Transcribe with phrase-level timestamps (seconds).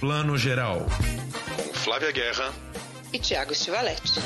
[0.00, 0.86] Plano Geral.
[1.56, 2.54] Com Flávia Guerra
[3.12, 4.20] e Tiago Stivaletti.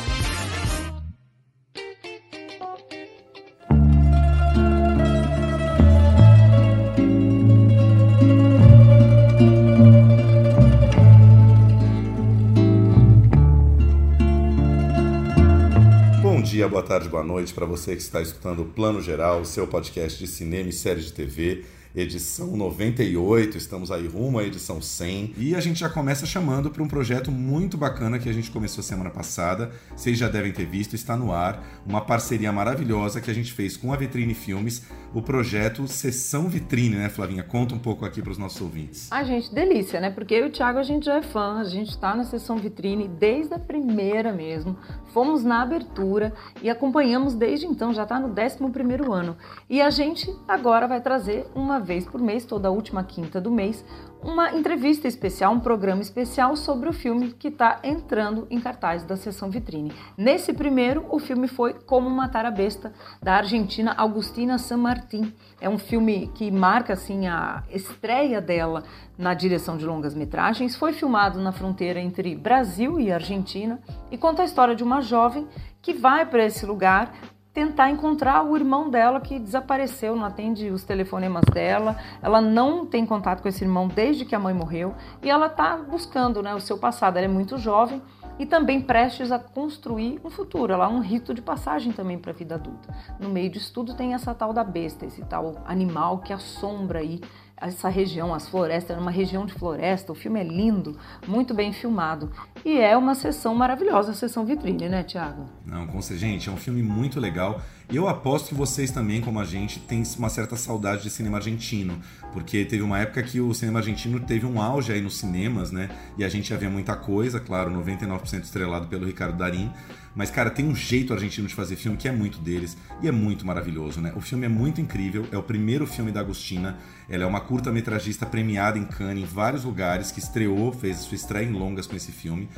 [16.20, 19.66] Bom dia, boa tarde, boa noite para você que está escutando o Plano Geral, seu
[19.66, 21.64] podcast de cinema e séries de TV
[21.95, 25.35] edição 98, estamos aí rumo à edição 100.
[25.37, 28.83] E a gente já começa chamando para um projeto muito bacana que a gente começou
[28.83, 29.71] semana passada.
[29.95, 33.77] Vocês já devem ter visto, está no ar, uma parceria maravilhosa que a gente fez
[33.77, 37.42] com a Vitrine Filmes, o projeto Sessão Vitrine, né, Flavinha?
[37.42, 39.12] Conta um pouco aqui para os nossos ouvintes.
[39.12, 40.11] A gente, delícia, né?
[40.11, 42.56] Porque eu e o Thiago a gente já é fã, a gente está na Sessão
[42.56, 44.78] Vitrine desde a primeira mesmo.
[45.12, 49.36] Fomos na abertura e acompanhamos desde então, já está no 11 primeiro ano.
[49.69, 53.84] E a gente agora vai trazer uma vez por mês, toda última quinta do mês,
[54.22, 59.16] uma entrevista especial, um programa especial sobre o filme que está entrando em cartaz da
[59.16, 59.92] sessão vitrine.
[60.16, 65.34] Nesse primeiro, o filme foi Como Matar a Besta, da argentina Augustina San Martín.
[65.60, 68.84] É um filme que marca assim a estreia dela
[69.19, 70.77] na direção de longas metragens.
[70.77, 75.48] Foi filmado na fronteira entre Brasil e Argentina e conta a história de uma jovem
[75.80, 77.12] que vai para esse lugar
[77.53, 83.05] tentar encontrar o irmão dela que desapareceu, não atende os telefonemas dela, ela não tem
[83.05, 86.61] contato com esse irmão desde que a mãe morreu e ela está buscando né, o
[86.61, 87.19] seu passado.
[87.19, 88.00] Ela é muito jovem
[88.39, 90.72] e também prestes a construir um futuro.
[90.72, 92.94] Ela é um rito de passagem também para a vida adulta.
[93.20, 97.20] No meio disso tudo tem essa tal da besta, esse tal animal que assombra aí
[97.56, 100.11] essa região, as florestas, é uma região de floresta.
[100.11, 102.31] O filme é lindo, muito bem filmado.
[102.64, 105.47] E é uma sessão maravilhosa, a sessão vitrine, né, Tiago?
[105.64, 107.61] Não, com certeza, gente, é um filme muito legal.
[107.91, 111.36] E eu aposto que vocês também, como a gente, têm uma certa saudade de cinema
[111.36, 112.00] argentino,
[112.33, 115.91] porque teve uma época que o cinema argentino teve um auge aí nos cinemas, né?
[116.16, 119.70] E a gente já via muita coisa, claro, 99% estrelado pelo Ricardo Darim.
[120.14, 123.12] Mas, cara, tem um jeito argentino de fazer filme que é muito deles e é
[123.12, 124.12] muito maravilhoso, né?
[124.14, 126.78] O filme é muito incrível, é o primeiro filme da Agostina.
[127.09, 131.47] Ela é uma curta-metragista premiada em Cannes, em vários lugares, que estreou, fez sua estreia
[131.47, 132.48] em longas com esse filme.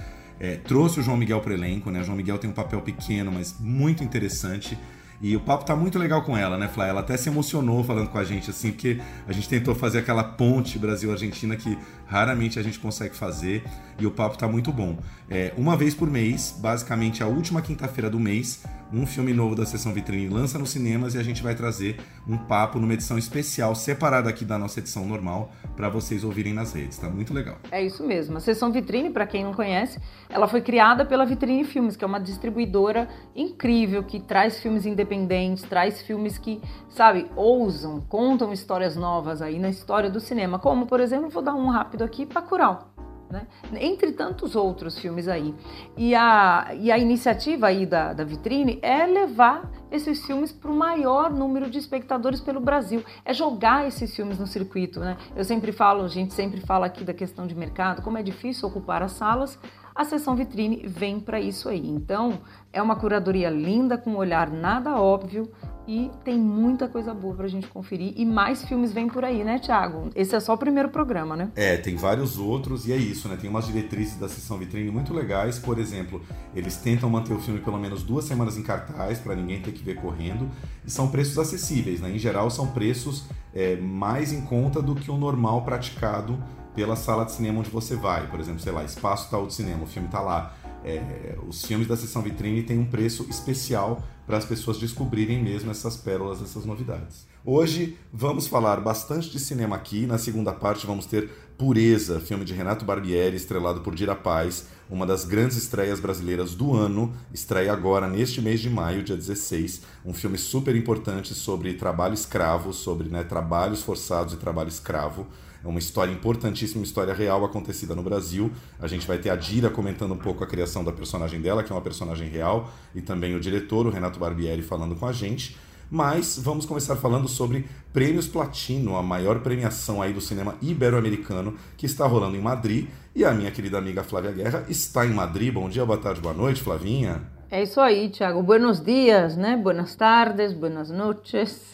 [0.41, 2.01] É, trouxe o João Miguel para elenco, né?
[2.01, 4.77] O João Miguel tem um papel pequeno, mas muito interessante.
[5.21, 6.87] E o papo tá muito legal com ela, né, Flá?
[6.87, 10.25] Ela até se emocionou falando com a gente, assim, porque a gente tentou fazer aquela
[10.25, 13.65] ponte Brasil-Argentina que raramente a gente consegue fazer
[13.99, 14.99] e o papo tá muito bom.
[15.31, 19.67] É, uma vez por mês, basicamente a última quinta-feira do mês, um filme novo da
[19.67, 21.97] Sessão Vitrine lança nos cinemas e a gente vai trazer
[22.29, 26.73] um papo numa edição especial, separada aqui da nossa edição normal, para vocês ouvirem nas
[26.73, 26.99] redes.
[26.99, 27.57] Tá muito legal.
[27.73, 28.37] É isso mesmo.
[28.37, 32.07] A Sessão Vitrine, para quem não conhece, ela foi criada pela Vitrine Filmes, que é
[32.07, 39.43] uma distribuidora incrível que traz filmes independentes, traz filmes que, sabe, ousam, contam histórias novas
[39.43, 40.59] aí na história do cinema.
[40.59, 42.95] Como, por exemplo, vou dar um rápido aqui, Bacurau
[43.35, 43.47] né?
[43.81, 45.55] Entre tantos outros filmes aí.
[45.97, 50.75] E a, e a iniciativa aí da, da vitrine é levar esses filmes para o
[50.75, 53.03] maior número de espectadores pelo Brasil.
[53.25, 55.17] É jogar esses filmes no circuito, né?
[55.35, 58.69] Eu sempre falo, a gente sempre fala aqui da questão de mercado, como é difícil
[58.69, 59.59] ocupar as salas.
[59.95, 61.89] A sessão vitrine vem para isso aí.
[61.89, 62.41] Então,
[62.73, 65.49] é uma curadoria linda, com um olhar nada óbvio,
[65.87, 68.13] e tem muita coisa boa pra gente conferir.
[68.17, 70.11] E mais filmes vêm por aí, né, Thiago?
[70.17, 71.53] Esse é só o primeiro programa, né?
[71.55, 73.37] É, tem vários outros, e é isso, né?
[73.41, 75.61] Tem umas diretrizes da sessão vitrine muito legais.
[75.61, 76.21] Por exemplo,
[76.57, 79.85] eles tentam manter o filme pelo menos duas semanas em cartaz, para ninguém ter que
[79.85, 80.51] ver correndo.
[80.85, 82.11] E são preços acessíveis, né?
[82.11, 86.43] Em geral, são preços é, mais em conta do que o normal praticado
[86.75, 88.27] pela sala de cinema onde você vai.
[88.29, 90.55] Por exemplo, sei lá, espaço tal de cinema, o filme tá lá.
[90.85, 95.71] É, os filmes da sessão vitrine têm um preço especial para as pessoas descobrirem mesmo
[95.71, 97.27] essas pérolas, essas novidades.
[97.45, 100.07] Hoje vamos falar bastante de cinema aqui.
[100.07, 105.07] Na segunda parte vamos ter Pureza, filme de Renato Barbieri, estrelado por Dira Paz, uma
[105.07, 107.15] das grandes estreias brasileiras do ano.
[107.33, 109.83] Estreia agora neste mês de maio, dia 16.
[110.05, 115.27] Um filme super importante sobre trabalho escravo, sobre né, trabalhos forçados e trabalho escravo.
[115.65, 118.53] É uma história importantíssima, uma história real acontecida no Brasil.
[118.79, 121.73] A gente vai ter a Dira comentando um pouco a criação da personagem dela, que
[121.73, 125.57] é uma personagem real, e também o diretor, o Renato Barbieri, falando com a gente.
[125.91, 131.87] Mas vamos começar falando sobre Prêmios Platino, a maior premiação aí do cinema ibero-americano que
[131.87, 132.89] está rolando em Madrid.
[133.15, 135.53] E a minha querida amiga Flávia Guerra está em Madrid.
[135.53, 137.23] Bom dia, boa tarde, boa noite, Flavinha.
[137.51, 138.43] É isso aí, Thiago.
[138.43, 139.57] Buenos dias, né?
[139.57, 141.74] Buenas tardes, buenas noches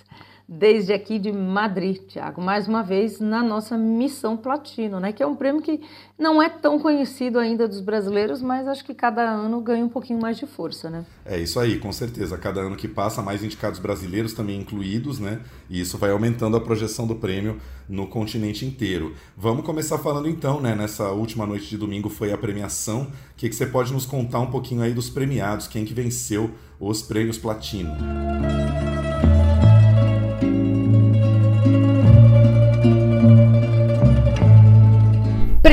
[0.52, 5.12] desde aqui de Madrid, Tiago, mais uma vez na nossa missão platino, né?
[5.12, 5.80] Que é um prêmio que
[6.18, 10.20] não é tão conhecido ainda dos brasileiros, mas acho que cada ano ganha um pouquinho
[10.20, 11.06] mais de força, né?
[11.24, 12.36] É isso aí, com certeza.
[12.36, 15.40] Cada ano que passa, mais indicados brasileiros também incluídos, né?
[15.68, 19.14] E isso vai aumentando a projeção do prêmio no continente inteiro.
[19.36, 20.74] Vamos começar falando então, né?
[20.74, 23.02] Nessa última noite de domingo foi a premiação.
[23.02, 25.68] O que, que você pode nos contar um pouquinho aí dos premiados?
[25.68, 26.50] Quem que venceu
[26.80, 27.90] os prêmios platino?
[27.90, 29.19] Música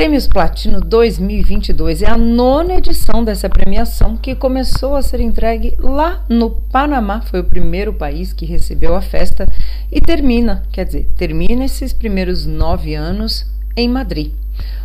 [0.08, 6.24] Prêmios Platino 2022 é a nona edição dessa premiação que começou a ser entregue lá
[6.30, 9.44] no Panamá, foi o primeiro país que recebeu a festa
[9.92, 13.44] e termina, quer dizer, termina esses primeiros nove anos
[13.76, 14.32] em Madrid.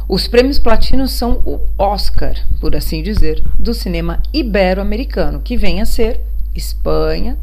[0.10, 5.86] Os prêmios Platino são o Oscar, por assim dizer, do cinema ibero-americano, que vem a
[5.86, 6.20] ser
[6.54, 7.38] Espanha,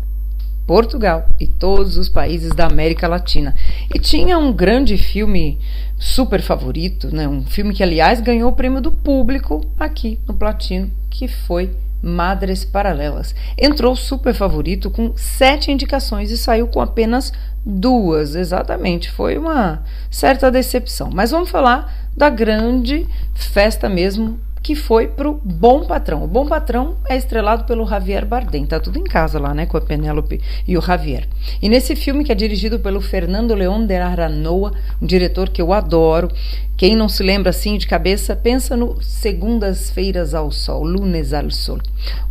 [0.71, 3.57] Portugal e todos os países da América Latina.
[3.93, 5.59] E tinha um grande filme
[5.99, 7.27] super favorito, né?
[7.27, 12.65] um filme que, aliás, ganhou o prêmio do público aqui no Platino, que foi Madres
[12.65, 13.35] Paralelas.
[13.59, 17.33] Entrou super favorito com sete indicações e saiu com apenas
[17.67, 19.11] duas, exatamente.
[19.11, 21.11] Foi uma certa decepção.
[21.13, 26.23] Mas vamos falar da grande festa mesmo que foi pro Bom Patrão.
[26.23, 29.77] O Bom Patrão é estrelado pelo Javier Bardem, tá tudo em casa lá, né, com
[29.77, 31.27] a Penélope e o Javier.
[31.63, 35.73] E nesse filme que é dirigido pelo Fernando León de Aranoa, um diretor que eu
[35.73, 36.29] adoro,
[36.77, 41.79] quem não se lembra assim de cabeça, pensa no Segundas-feiras ao Sol, Lunes al Sol.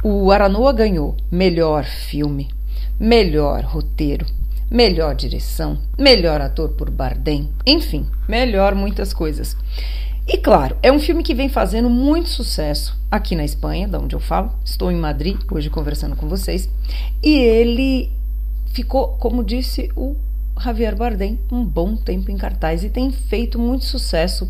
[0.04, 2.48] O Aranoa ganhou melhor filme,
[3.00, 4.26] melhor roteiro,
[4.70, 9.58] melhor direção, melhor ator por Bardem, enfim, melhor muitas coisas.
[10.32, 14.16] E claro, é um filme que vem fazendo muito sucesso aqui na Espanha, da onde
[14.16, 14.52] eu falo.
[14.64, 16.70] Estou em Madrid hoje conversando com vocês.
[17.24, 18.12] E ele
[18.68, 20.16] ficou, como disse o
[20.62, 24.48] Javier Bardem, um bom tempo em cartaz e tem feito muito sucesso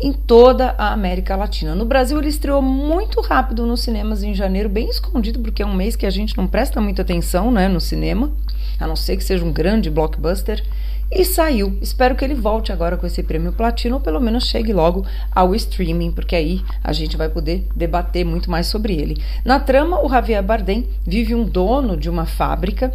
[0.00, 1.76] em toda a América Latina.
[1.76, 5.74] No Brasil, ele estreou muito rápido nos cinemas em janeiro, bem escondido, porque é um
[5.74, 8.32] mês que a gente não presta muita atenção né, no cinema,
[8.80, 10.60] a não ser que seja um grande blockbuster
[11.10, 11.76] e saiu.
[11.82, 15.04] Espero que ele volte agora com esse prêmio platino ou pelo menos chegue logo
[15.34, 19.20] ao streaming, porque aí a gente vai poder debater muito mais sobre ele.
[19.44, 22.94] Na trama, o Javier Bardem vive um dono de uma fábrica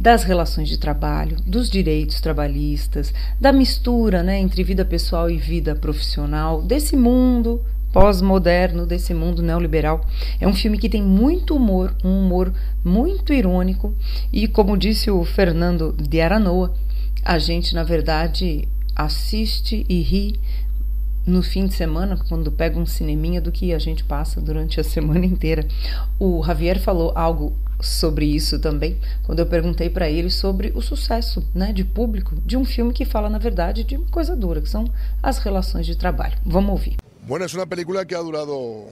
[0.01, 5.75] das relações de trabalho, dos direitos trabalhistas, da mistura né, entre vida pessoal e vida
[5.75, 7.61] profissional, desse mundo
[7.91, 10.05] pós-moderno, desse mundo neoliberal.
[10.41, 12.51] É um filme que tem muito humor, um humor
[12.83, 13.93] muito irônico,
[14.31, 16.73] e como disse o Fernando de Aranoa,
[17.23, 20.39] a gente, na verdade, assiste e ri
[21.25, 24.83] no fim de semana, quando pega um cineminha, do que a gente passa durante a
[24.83, 25.65] semana inteira.
[26.19, 27.55] O Javier falou algo
[27.85, 32.57] sobre isso também, quando eu perguntei para ele sobre o sucesso né, de público de
[32.57, 34.85] um filme que fala, na verdade, de uma coisa dura, que são
[35.21, 36.37] as relações de trabalho.
[36.45, 36.97] Vamos ouvir.
[37.27, 38.85] Bueno, es una película que ha durado,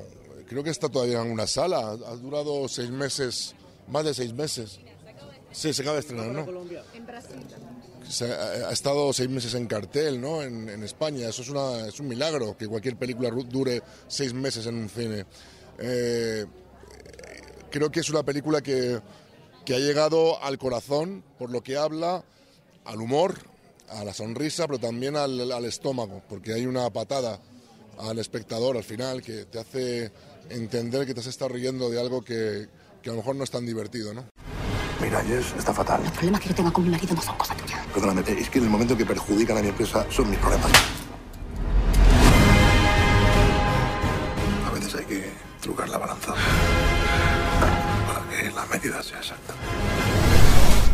[0.48, 3.56] creo que está todavía en una sala, ha durado seis meses,
[3.88, 4.80] más de seis meses.
[5.52, 6.48] Sí, se acaba de estrenar, ¿no?
[6.94, 7.36] En Brasil.
[8.08, 10.42] Se ha, ha, estado seis meses en cartel, ¿no?
[10.42, 11.28] En, en España.
[11.28, 15.26] Eso es, una, es, un milagro que cualquier película dure seis meses en un cine.
[15.78, 16.46] Eh,
[17.72, 19.00] creo que es una película que,
[19.66, 22.24] que ha llegado al corazón por lo que habla,
[22.86, 23.36] al humor,
[23.90, 27.40] a la sonrisa, pero también al, al, estómago, porque hay una patada
[28.00, 30.12] al espectador al final que te hace
[30.50, 32.68] entender que te has estado riendo de algo que,
[33.02, 34.26] que a lo mejor no es tan divertido, ¿no?
[35.02, 36.02] Mira, Jess, está fatal.
[36.04, 37.84] Los problemas que yo tenga con mi marido no son cosa tuya.
[37.94, 40.72] Perdóname, es que en el momento que perjudican a mi empresa son mis problemas.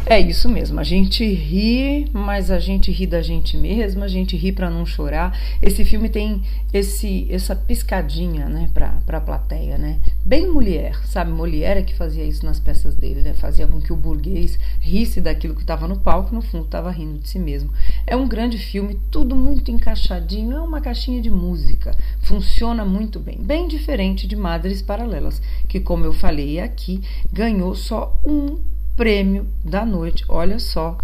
[0.09, 4.37] É isso mesmo, a gente ri, mas a gente ri da gente mesma, a gente
[4.37, 5.37] ri para não chorar.
[5.61, 9.99] Esse filme tem esse essa piscadinha, né, pra, pra plateia, né?
[10.23, 11.29] Bem mulher, sabe?
[11.31, 13.33] Molière é que fazia isso nas peças dele, né?
[13.33, 17.19] Fazia com que o burguês risse daquilo que estava no palco, no fundo estava rindo
[17.19, 17.69] de si mesmo.
[18.05, 23.39] É um grande filme, tudo muito encaixadinho, é uma caixinha de música, funciona muito bem.
[23.41, 28.57] Bem diferente de Madres Paralelas, que como eu falei aqui, ganhou só um
[28.97, 30.25] prêmio da noite.
[30.27, 30.97] Olha só.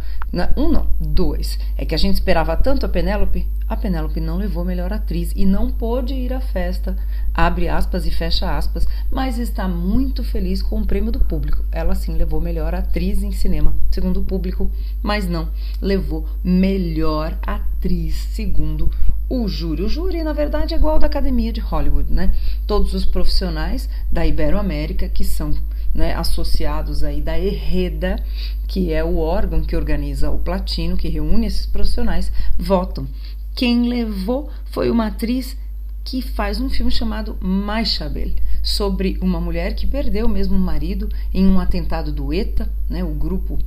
[0.58, 1.60] Um não, dois.
[1.78, 3.48] É que a gente esperava tanto a Penélope.
[3.70, 6.98] A Penélope não levou melhor atriz e não pôde ir à festa.
[7.34, 8.88] Abre aspas e fecha aspas.
[9.12, 11.64] Mas está muito feliz com o prêmio do público.
[11.72, 14.70] Ela sim levou melhor atriz em cinema, segundo o público.
[15.02, 18.92] Mas não levou melhor atriz, segundo
[19.30, 19.84] o júri.
[19.84, 22.34] O júri, na verdade, é igual ao da Academia de Hollywood, né?
[22.66, 25.54] Todos os profissionais da Iberoamérica que são
[25.94, 28.16] né, associados aí da Herreda,
[28.68, 33.08] que é o órgão que organiza o Platino, que reúne esses profissionais, votam.
[33.56, 35.58] Quem levou foi uma atriz
[36.04, 38.32] que faz um filme chamado Maichabel,
[38.62, 43.14] sobre uma mulher que perdeu mesmo o marido em um atentado do ETA, né, o
[43.14, 43.60] grupo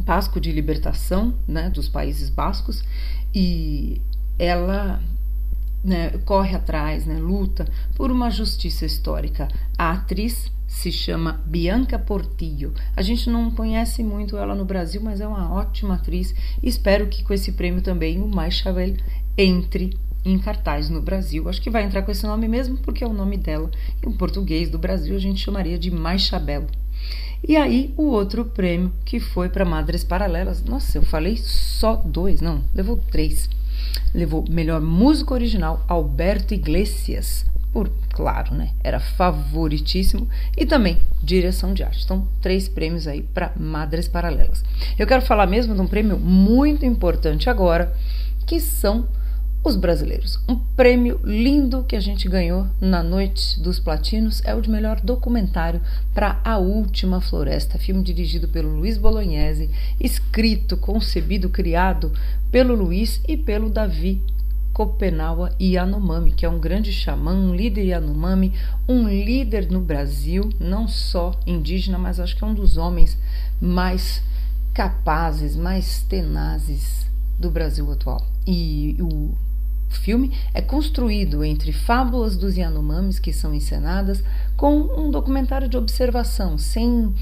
[0.00, 2.82] Basco de Libertação né, dos Países Bascos,
[3.34, 4.00] e
[4.38, 5.00] ela
[5.82, 9.48] né, corre atrás, né, luta por uma justiça histórica.
[9.78, 12.72] A atriz se chama Bianca Portillo.
[12.96, 16.34] A gente não conhece muito ela no Brasil, mas é uma ótima atriz.
[16.62, 18.96] Espero que com esse prêmio também o Mais Chavel
[19.36, 21.46] entre em cartaz no Brasil.
[21.48, 23.70] Acho que vai entrar com esse nome mesmo, porque é o nome dela.
[24.04, 26.66] Em português do Brasil a gente chamaria de Mais Chabel.
[27.46, 30.64] E aí o outro prêmio que foi para Madres Paralelas.
[30.64, 33.48] Nossa, eu falei só dois, não, levou três.
[34.14, 38.70] Levou melhor música original Alberto Iglesias, por claro, né?
[38.84, 42.04] Era favoritíssimo e também direção de arte.
[42.04, 44.62] Então, três prêmios aí para Madres Paralelas.
[44.98, 47.94] Eu quero falar mesmo de um prêmio muito importante agora,
[48.46, 49.08] que são
[49.64, 50.40] os brasileiros.
[50.48, 55.00] Um prêmio lindo que a gente ganhou na Noite dos Platinos é o de melhor
[55.00, 55.80] documentário
[56.12, 62.12] para A Última Floresta, filme dirigido pelo Luiz Bolognese, escrito, concebido, criado
[62.50, 64.20] pelo Luiz e pelo Davi
[64.72, 68.54] Kopenawa Yanomami, que é um grande xamã, um líder Yanomami,
[68.88, 73.18] um líder no Brasil, não só indígena, mas acho que é um dos homens
[73.60, 74.22] mais
[74.72, 77.06] capazes, mais tenazes
[77.38, 78.26] do Brasil atual.
[78.46, 79.34] E o
[79.90, 84.24] filme é construído entre fábulas dos Yanomamis que são encenadas
[84.56, 87.14] com um documentário de observação, sem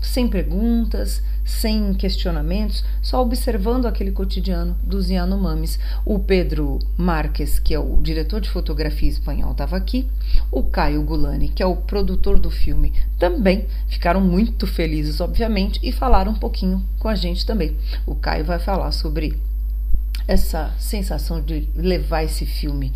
[0.00, 5.78] sem perguntas, sem questionamentos, só observando aquele cotidiano dos Yanomamis.
[6.04, 10.08] O Pedro Marques, que é o diretor de fotografia espanhol, estava aqui.
[10.52, 15.90] O Caio Gulani, que é o produtor do filme, também ficaram muito felizes, obviamente, e
[15.90, 17.76] falaram um pouquinho com a gente também.
[18.06, 19.40] O Caio vai falar sobre
[20.26, 22.92] essa sensação de levar esse filme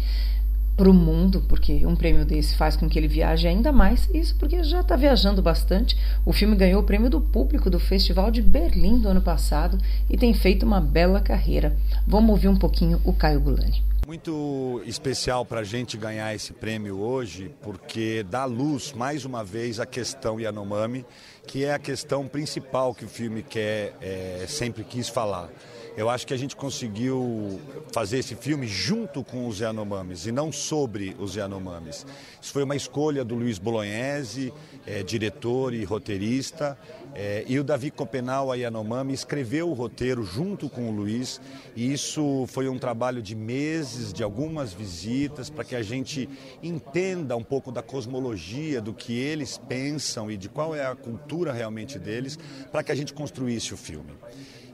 [0.77, 4.09] para o mundo, porque um prêmio desse faz com que ele viaje ainda mais.
[4.13, 5.97] Isso porque já está viajando bastante.
[6.25, 10.17] O filme ganhou o prêmio do público do Festival de Berlim do ano passado e
[10.17, 11.77] tem feito uma bela carreira.
[12.07, 13.83] Vamos ouvir um pouquinho o Caio Gulani.
[14.07, 19.79] Muito especial para a gente ganhar esse prêmio hoje, porque dá luz mais uma vez
[19.79, 21.07] à questão Yanomami,
[21.47, 25.49] que é a questão principal que o filme quer, é, sempre quis falar
[25.97, 27.61] eu acho que a gente conseguiu
[27.93, 32.07] fazer esse filme junto com os Yanomamis e não sobre os Yanomamis.
[32.41, 34.53] Isso foi uma escolha do Luiz Bolognese,
[34.87, 36.79] é, diretor e roteirista,
[37.15, 41.41] é, e o Davi Copenal, a Yanomami, escreveu o roteiro junto com o Luiz,
[41.77, 46.29] e isso foi um trabalho de meses, de algumas visitas, para que a gente
[46.63, 51.53] entenda um pouco da cosmologia, do que eles pensam e de qual é a cultura
[51.53, 52.39] realmente deles,
[52.71, 54.13] para que a gente construísse o filme.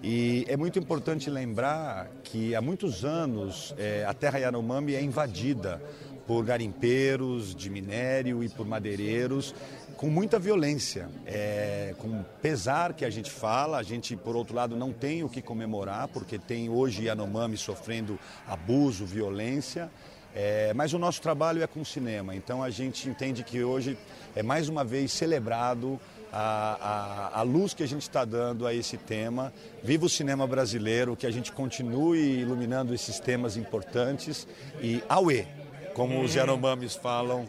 [0.03, 5.83] E é muito importante lembrar que há muitos anos é, a terra Yanomami é invadida
[6.27, 9.55] por garimpeiros de minério e por madeireiros
[9.97, 14.77] com muita violência, é, com pesar que a gente fala, a gente por outro lado
[14.77, 19.91] não tem o que comemorar porque tem hoje Yanomami sofrendo abuso, violência,
[20.33, 23.99] é, mas o nosso trabalho é com cinema, então a gente entende que hoje
[24.37, 25.99] é mais uma vez celebrado
[26.33, 29.53] a, a, a luz que a gente está dando a esse tema.
[29.83, 34.47] Viva o cinema brasileiro, que a gente continue iluminando esses temas importantes
[34.81, 35.47] e auê,
[35.95, 37.47] como os Yanomamis falam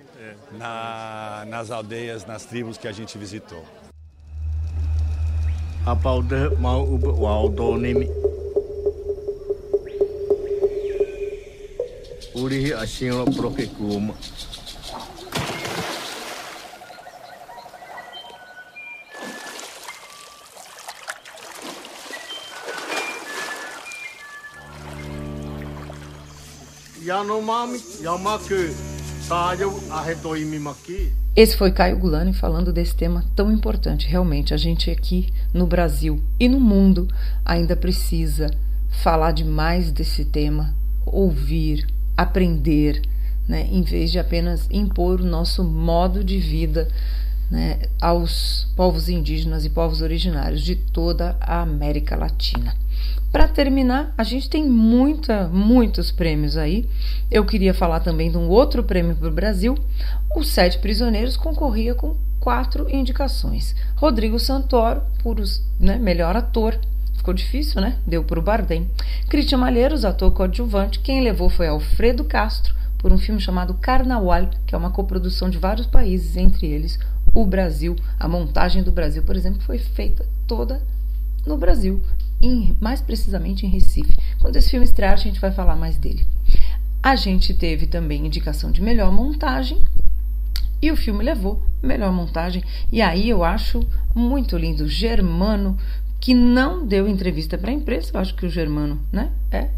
[0.57, 3.63] na, nas aldeias, nas tribos que a gente visitou.
[6.59, 7.49] mau
[12.35, 12.71] Urihi
[13.35, 14.13] prokekuma.
[31.35, 34.07] Esse foi Caio Gulani falando desse tema tão importante.
[34.07, 37.07] Realmente, a gente aqui no Brasil e no mundo
[37.43, 38.51] ainda precisa
[38.91, 43.01] falar demais desse tema, ouvir, aprender,
[43.47, 46.87] né, em vez de apenas impor o nosso modo de vida
[47.49, 52.75] né, aos povos indígenas e povos originários de toda a América Latina.
[53.31, 56.89] Para terminar, a gente tem muita, muitos prêmios aí.
[57.29, 59.77] Eu queria falar também de um outro prêmio para o Brasil.
[60.35, 63.75] Os Sete Prisioneiros concorria com quatro indicações.
[63.95, 66.79] Rodrigo Santoro, por os, né, melhor ator.
[67.15, 67.97] Ficou difícil, né?
[68.07, 68.89] Deu para o Bardem.
[69.27, 70.99] Cristian Malheiros, ator coadjuvante.
[70.99, 75.57] Quem levou foi Alfredo Castro, por um filme chamado Carnaval, que é uma coprodução de
[75.57, 76.97] vários países, entre eles
[77.33, 77.95] o Brasil.
[78.19, 80.81] A montagem do Brasil, por exemplo, foi feita toda
[81.45, 82.01] no Brasil,
[82.41, 84.17] em, mais precisamente em Recife.
[84.39, 86.25] Quando esse filme estrear, a gente vai falar mais dele.
[87.01, 89.81] A gente teve também indicação de melhor montagem
[90.81, 92.63] e o filme levou melhor montagem.
[92.91, 94.87] E aí eu acho muito lindo.
[94.87, 95.77] Germano,
[96.19, 99.69] que não deu entrevista para a imprensa, eu acho que o Germano né, é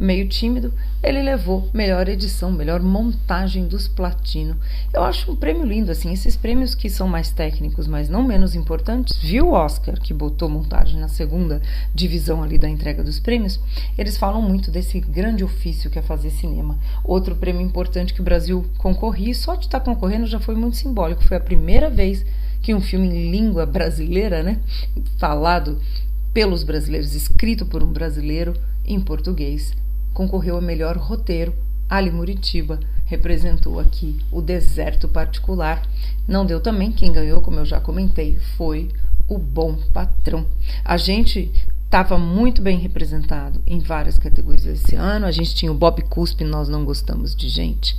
[0.00, 4.56] meio tímido, ele levou melhor edição, melhor montagem dos platino.
[4.92, 8.54] Eu acho um prêmio lindo, assim, esses prêmios que são mais técnicos, mas não menos
[8.54, 9.16] importantes.
[9.18, 11.60] Viu o Oscar, que botou montagem na segunda
[11.94, 13.60] divisão ali da entrega dos prêmios?
[13.96, 16.78] Eles falam muito desse grande ofício que é fazer cinema.
[17.04, 20.76] Outro prêmio importante que o Brasil concorria, e só de estar concorrendo já foi muito
[20.76, 21.24] simbólico.
[21.24, 22.24] Foi a primeira vez
[22.62, 24.58] que um filme em língua brasileira, né,
[25.18, 25.78] falado
[26.32, 28.54] pelos brasileiros, escrito por um brasileiro
[28.84, 29.74] em português,
[30.12, 31.54] concorreu a melhor roteiro.
[31.88, 35.82] Ali Muritiba representou aqui o deserto particular.
[36.26, 38.88] Não deu também, quem ganhou, como eu já comentei, foi
[39.28, 40.46] o Bom Patrão.
[40.84, 41.50] A gente
[41.84, 45.26] estava muito bem representado em várias categorias esse ano.
[45.26, 47.98] A gente tinha o Bob Cuspe, Nós Não Gostamos de Gente,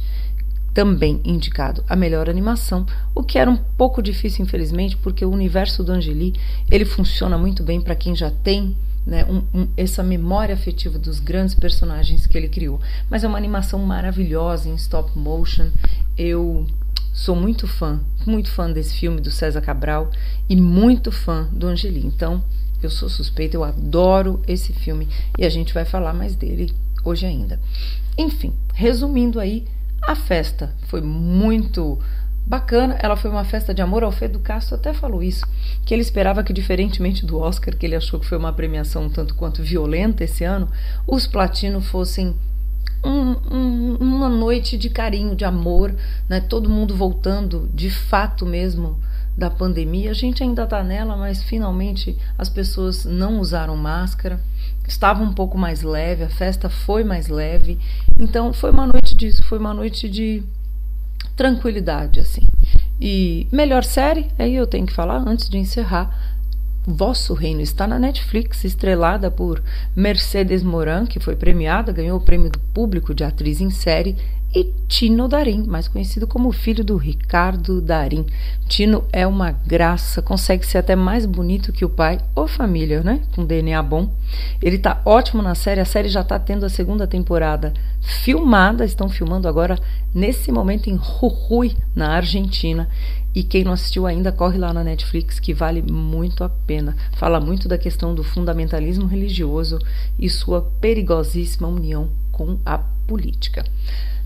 [0.74, 5.84] também indicado a melhor animação, o que era um pouco difícil, infelizmente, porque o universo
[5.84, 6.34] do Angeli
[6.70, 11.20] ele funciona muito bem para quem já tem né, um, um, essa memória afetiva dos
[11.20, 12.80] grandes personagens que ele criou.
[13.10, 15.70] Mas é uma animação maravilhosa em stop motion.
[16.18, 16.66] Eu
[17.14, 20.12] sou muito fã, muito fã desse filme do César Cabral
[20.50, 22.06] e muito fã do Angeli.
[22.06, 22.44] Então,
[22.82, 27.26] eu sou suspeita, eu adoro esse filme e a gente vai falar mais dele hoje
[27.26, 27.60] ainda.
[28.18, 29.66] Enfim, resumindo aí,
[30.02, 32.00] a festa foi muito
[32.46, 32.98] bacana.
[33.00, 34.04] Ela foi uma festa de amor.
[34.04, 35.46] Alfredo Castro até falou isso,
[35.86, 39.36] que ele esperava que, diferentemente do Oscar, que ele achou que foi uma premiação tanto
[39.36, 40.70] quanto violenta esse ano,
[41.08, 42.36] os Platino fossem
[43.04, 45.96] um, um, uma noite de carinho, de amor,
[46.30, 46.40] né?
[46.40, 49.00] todo mundo voltando de fato mesmo
[49.36, 50.12] da pandemia.
[50.12, 54.40] A gente ainda está nela, mas finalmente as pessoas não usaram máscara.
[54.88, 57.80] Estava um pouco mais leve, a festa foi mais leve.
[58.20, 60.44] Então foi uma noite disso, foi uma noite de
[61.36, 62.44] tranquilidade, assim.
[63.00, 66.38] E melhor série, aí eu tenho que falar antes de encerrar.
[66.86, 69.62] Vosso Reino está na Netflix, estrelada por
[69.96, 74.16] Mercedes Moran, que foi premiada, ganhou o prêmio do público de atriz em série
[74.54, 78.26] e Tino Darim, mais conhecido como filho do Ricardo Darim.
[78.68, 83.22] Tino é uma graça, consegue ser até mais bonito que o pai ou família, né?
[83.34, 84.12] Com DNA bom.
[84.62, 89.08] Ele tá ótimo na série, a série já tá tendo a segunda temporada filmada, estão
[89.08, 89.80] filmando agora
[90.14, 92.90] nesse momento em Jujuy, na Argentina.
[93.34, 96.98] E quem não assistiu ainda, corre lá na Netflix, que vale muito a pena.
[97.14, 99.80] Fala muito da questão do fundamentalismo religioso
[100.20, 103.64] e sua perigosíssima união com a política.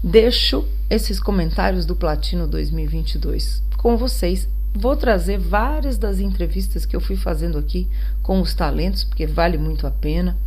[0.03, 4.47] Deixo esses comentários do Platino 2022 com vocês.
[4.73, 7.87] Vou trazer várias das entrevistas que eu fui fazendo aqui
[8.21, 10.37] com os talentos, porque vale muito a pena.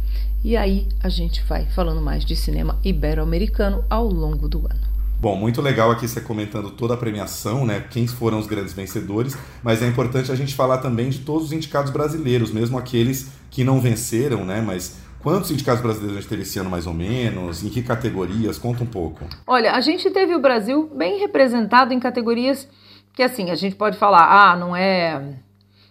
[0.44, 4.88] E aí a gente vai falando mais de cinema ibero-americano ao longo do ano.
[5.20, 7.84] Bom, muito legal aqui você comentando toda a premiação, né?
[7.90, 11.52] Quem foram os grandes vencedores, mas é importante a gente falar também de todos os
[11.52, 14.60] indicados brasileiros, mesmo aqueles que não venceram, né?
[14.60, 17.64] Mas Quantos sindicatos brasileiros a gente teve esse ano, mais ou menos?
[17.64, 18.56] Em que categorias?
[18.58, 19.24] Conta um pouco.
[19.46, 22.68] Olha, a gente teve o Brasil bem representado em categorias
[23.12, 25.20] que, assim, a gente pode falar, ah, não é.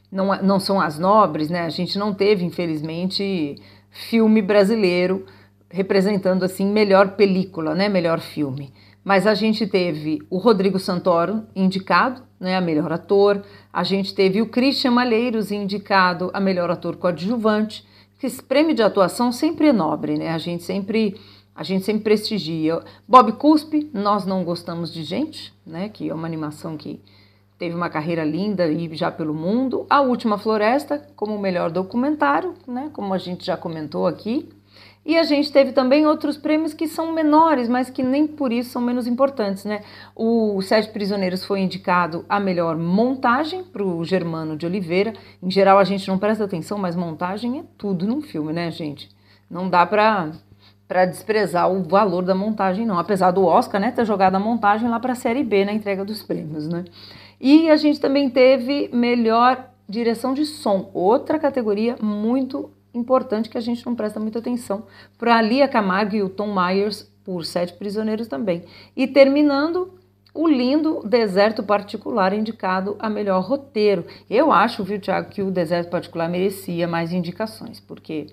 [0.10, 1.66] Não, não são as nobres, né?
[1.66, 3.56] A gente não teve, infelizmente,
[3.92, 5.26] filme brasileiro
[5.70, 7.90] representando, assim, melhor película, né?
[7.90, 8.74] Melhor filme.
[9.04, 13.42] Mas a gente teve o Rodrigo Santoro indicado, né, a melhor ator.
[13.72, 17.87] A gente teve o Christian Malheiros indicado a melhor ator coadjuvante
[18.26, 20.30] esse prêmio de atuação sempre é nobre, né?
[20.30, 21.16] A gente sempre
[21.56, 22.80] a gente sempre prestigia.
[23.08, 25.90] Bob Cuspe, Nós Não Gostamos de Gente, né?
[25.90, 27.02] Que é uma animação que
[27.58, 29.86] teve uma carreira linda e já pelo mundo.
[29.90, 32.92] A Última Floresta, como o melhor documentário, né?
[32.94, 34.50] Como a gente já comentou aqui.
[35.08, 38.72] E a gente teve também outros prêmios que são menores, mas que nem por isso
[38.72, 39.82] são menos importantes, né?
[40.14, 45.14] O Sete Prisioneiros foi indicado a melhor montagem para o Germano de Oliveira.
[45.42, 49.10] Em geral a gente não presta atenção, mas montagem é tudo num filme, né, gente?
[49.50, 50.32] Não dá para
[50.90, 53.00] para desprezar o valor da montagem, não.
[53.00, 56.04] Apesar do Oscar, né, ter jogado a montagem lá para a série B na entrega
[56.04, 56.84] dos prêmios, né?
[57.40, 63.62] E a gente também teve melhor direção de som, outra categoria muito importante que a
[63.62, 64.86] gente não presta muita atenção,
[65.18, 68.64] para a Lia Camargo e o Tom Myers por Sete Prisioneiros também.
[68.96, 69.94] E terminando,
[70.34, 74.06] o lindo Deserto Particular indicado a melhor roteiro.
[74.30, 78.28] Eu acho, viu, Tiago, que o Deserto Particular merecia mais indicações, porque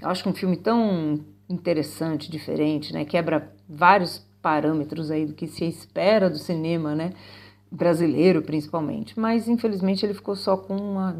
[0.00, 5.46] eu acho que um filme tão interessante, diferente, né, quebra vários parâmetros aí do que
[5.46, 7.12] se espera do cinema, né,
[7.70, 11.16] brasileiro principalmente, mas infelizmente ele ficou só com uma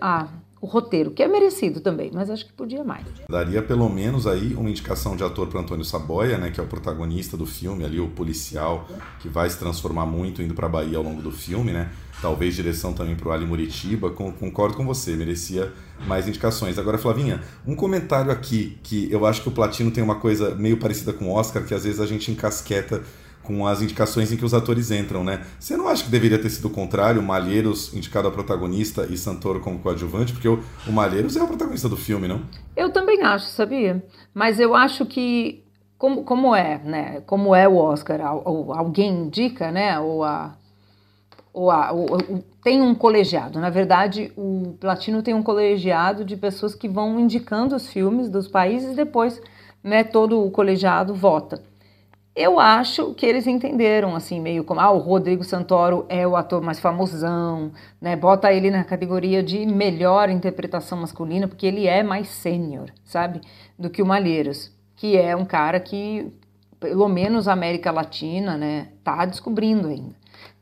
[0.00, 0.28] a, a,
[0.60, 3.04] o roteiro, que é merecido também, mas acho que podia mais.
[3.28, 6.66] Daria pelo menos aí uma indicação de ator para Antônio Saboia, né, que é o
[6.66, 8.88] protagonista do filme, ali o policial
[9.20, 11.90] que vai se transformar muito indo para Bahia ao longo do filme, né?
[12.22, 15.70] Talvez direção também para o Ali Muritiba, com, concordo com você, merecia
[16.06, 16.78] mais indicações.
[16.78, 20.78] Agora, Flavinha, um comentário aqui que eu acho que o Platino tem uma coisa meio
[20.78, 23.02] parecida com o Oscar, que às vezes a gente encasqueta
[23.46, 25.46] com as indicações em que os atores entram, né?
[25.58, 29.60] Você não acha que deveria ter sido o contrário, Malheiros indicado a protagonista e Santoro
[29.60, 30.32] como coadjuvante?
[30.32, 32.42] Porque o, Malheiros é o protagonista do filme, não?
[32.76, 34.04] Eu também acho, sabia?
[34.34, 35.62] Mas eu acho que,
[35.96, 37.22] como, como é, né?
[37.24, 39.98] Como é o Oscar, ou alguém indica, né?
[39.98, 40.56] Ou a...
[41.52, 43.60] Ou a ou, ou, tem um colegiado.
[43.60, 48.48] Na verdade, o Platino tem um colegiado de pessoas que vão indicando os filmes dos
[48.48, 49.40] países e depois
[49.82, 51.62] né, todo o colegiado vota.
[52.36, 56.60] Eu acho que eles entenderam, assim, meio como, ah, o Rodrigo Santoro é o ator
[56.60, 58.14] mais famosão, né?
[58.14, 63.40] Bota ele na categoria de melhor interpretação masculina, porque ele é mais sênior, sabe?
[63.78, 66.30] Do que o Malheiros, que é um cara que,
[66.78, 70.14] pelo menos a América Latina, né, tá descobrindo ainda.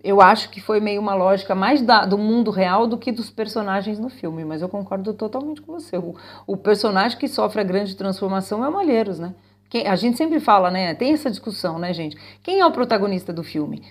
[0.03, 3.31] Eu acho que foi meio uma lógica mais da, do mundo real do que dos
[3.31, 5.97] personagens no filme, mas eu concordo totalmente com você.
[5.99, 6.15] O,
[6.47, 9.35] o personagem que sofre a grande transformação é o Malheiros, né?
[9.75, 10.95] Quem, a gente sempre fala, né?
[10.95, 12.17] Tem essa discussão, né, gente?
[12.45, 13.83] Quem é o protagonista do filme?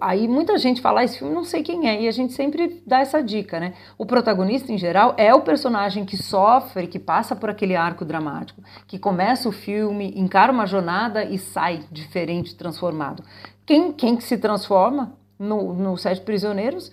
[0.00, 2.80] Aí muita gente fala, ah, esse filme não sei quem é, e a gente sempre
[2.86, 3.74] dá essa dica, né?
[3.98, 8.62] O protagonista, em geral, é o personagem que sofre, que passa por aquele arco dramático,
[8.86, 13.24] que começa o filme, encara uma jornada e sai diferente, transformado.
[13.66, 16.92] Quem, quem que se transforma no, no Sete Prisioneiros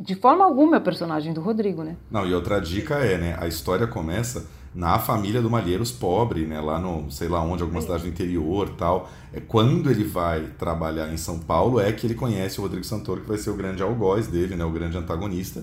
[0.00, 1.96] de forma alguma é o personagem do Rodrigo, né?
[2.10, 3.36] Não, e outra dica é, né?
[3.38, 7.80] A história começa na família do Malheiros pobre, né, lá no, sei lá onde, alguma
[7.80, 9.08] cidade do interior tal.
[9.32, 13.20] É, quando ele vai trabalhar em São Paulo é que ele conhece o Rodrigo Santoro,
[13.20, 15.62] que vai ser o grande algoz dele, né, o grande antagonista.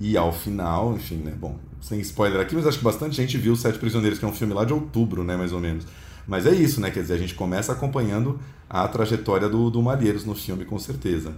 [0.00, 3.54] E ao final, enfim, né, bom, sem spoiler aqui, mas acho que bastante gente viu
[3.54, 5.86] Sete Prisioneiros, que é um filme lá de outubro, né, mais ou menos.
[6.26, 10.24] Mas é isso, né, quer dizer, a gente começa acompanhando a trajetória do, do Malheiros
[10.24, 11.32] no filme, com certeza.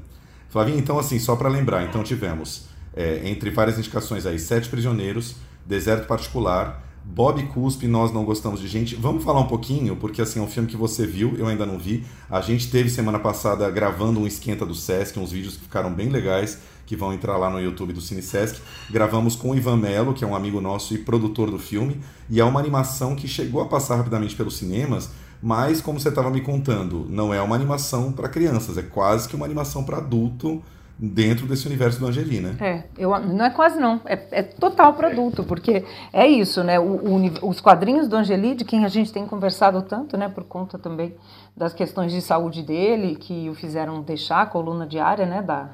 [0.48, 5.36] Flavinho, então assim, só para lembrar, então tivemos, é, entre várias indicações aí, Sete Prisioneiros,
[5.64, 8.94] Deserto Particular, Bob Cuspe, Nós Não Gostamos de Gente.
[8.94, 11.78] Vamos falar um pouquinho, porque assim, é um filme que você viu, eu ainda não
[11.78, 12.04] vi.
[12.30, 16.08] A gente teve semana passada gravando um esquenta do Sesc, uns vídeos que ficaram bem
[16.08, 18.60] legais, que vão entrar lá no YouTube do Cine Sesc.
[18.90, 22.40] Gravamos com o Ivan Mello, que é um amigo nosso e produtor do filme, e
[22.40, 25.10] é uma animação que chegou a passar rapidamente pelos cinemas,
[25.42, 29.34] mas como você estava me contando, não é uma animação para crianças, é quase que
[29.34, 30.62] uma animação para adulto
[31.02, 32.56] dentro desse universo do Angeli, né?
[32.60, 35.82] É, eu, não é quase não, é, é total produto, porque
[36.12, 36.78] é isso, né?
[36.78, 40.28] O, o, os quadrinhos do Angeli, de quem a gente tem conversado tanto, né?
[40.28, 41.14] Por conta também
[41.56, 45.40] das questões de saúde dele, que o fizeram deixar a coluna diária, né?
[45.40, 45.70] Da,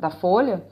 [0.00, 0.64] da Folha,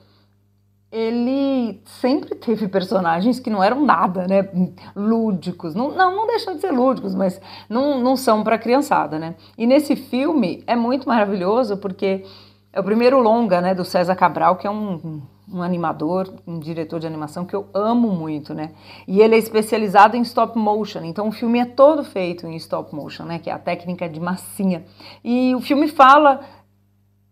[0.91, 4.49] ele sempre teve personagens que não eram nada, né?
[4.95, 5.75] Lúdicos.
[5.75, 9.35] Não, não, não deixam de ser lúdicos, mas não, não são para criançada, né?
[9.55, 12.25] E nesse filme é muito maravilhoso porque
[12.73, 16.99] é o primeiro longa, né, do César Cabral, que é um, um animador, um diretor
[16.99, 18.71] de animação que eu amo muito, né?
[19.07, 22.95] E ele é especializado em stop motion, então o filme é todo feito em stop
[22.95, 23.39] motion, né?
[23.39, 24.85] Que é a técnica de massinha.
[25.23, 26.41] E o filme fala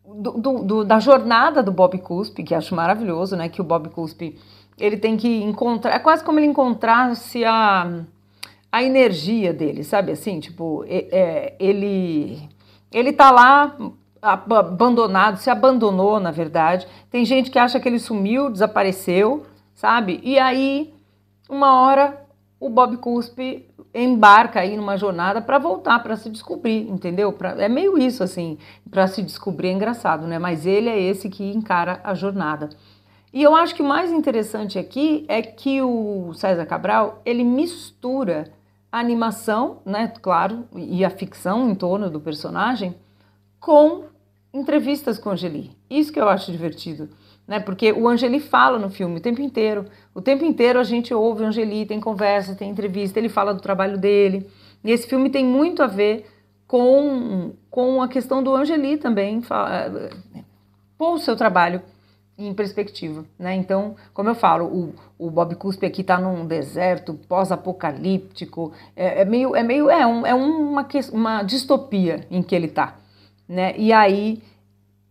[0.06, 3.48] do, do, do, da jornada do Bob Cuspe, que acho maravilhoso, né?
[3.48, 4.38] Que o Bob Cuspe
[4.78, 8.04] ele tem que encontrar, é quase como ele encontrasse a,
[8.72, 10.40] a energia dele, sabe assim?
[10.40, 12.50] Tipo, é, ele
[12.92, 13.78] ele tá lá
[14.22, 16.88] abandonado, se abandonou, na verdade.
[17.10, 20.20] Tem gente que acha que ele sumiu, desapareceu, sabe?
[20.24, 20.94] E aí,
[21.50, 22.22] uma hora,
[22.60, 27.34] o Bob Cuspe embarca aí numa jornada para voltar, para se descobrir, entendeu?
[27.34, 28.58] Pra, é meio isso, assim,
[28.90, 30.38] para se descobrir é engraçado, né?
[30.38, 32.70] Mas ele é esse que encara a jornada.
[33.32, 38.52] E eu acho que o mais interessante aqui é que o César Cabral, ele mistura
[38.92, 42.96] a animação, né, claro, e a ficção em torno do personagem,
[43.60, 44.06] com
[44.54, 45.72] entrevistas com Angeli.
[45.90, 47.10] Isso que eu acho divertido,
[47.48, 47.60] né?
[47.60, 49.86] Porque o Angeli fala no filme o tempo inteiro.
[50.14, 53.62] O tempo inteiro a gente ouve o Angeli, tem conversa, tem entrevista, ele fala do
[53.62, 54.50] trabalho dele.
[54.84, 56.26] E esse filme tem muito a ver
[56.68, 59.42] com, com a questão do Angeli também.
[59.42, 59.92] Fala,
[60.98, 61.82] pô, o seu trabalho.
[62.40, 63.54] em perspectiva, né?
[63.54, 69.26] Então, como eu falo, o, o Bob Cuspe aqui está num deserto pós-apocalíptico, é, é,
[69.26, 72.96] meio, é meio, é, um, é uma, uma distopia em que ele está,
[73.50, 73.74] né?
[73.76, 74.44] E aí,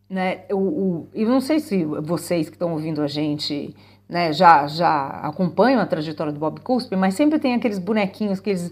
[0.08, 0.42] né?
[0.52, 3.74] O, o, eu não sei se vocês que estão ouvindo a gente,
[4.08, 8.70] né, já já acompanham a trajetória do Bob Cuspe, mas sempre tem aqueles bonequinhos, aqueles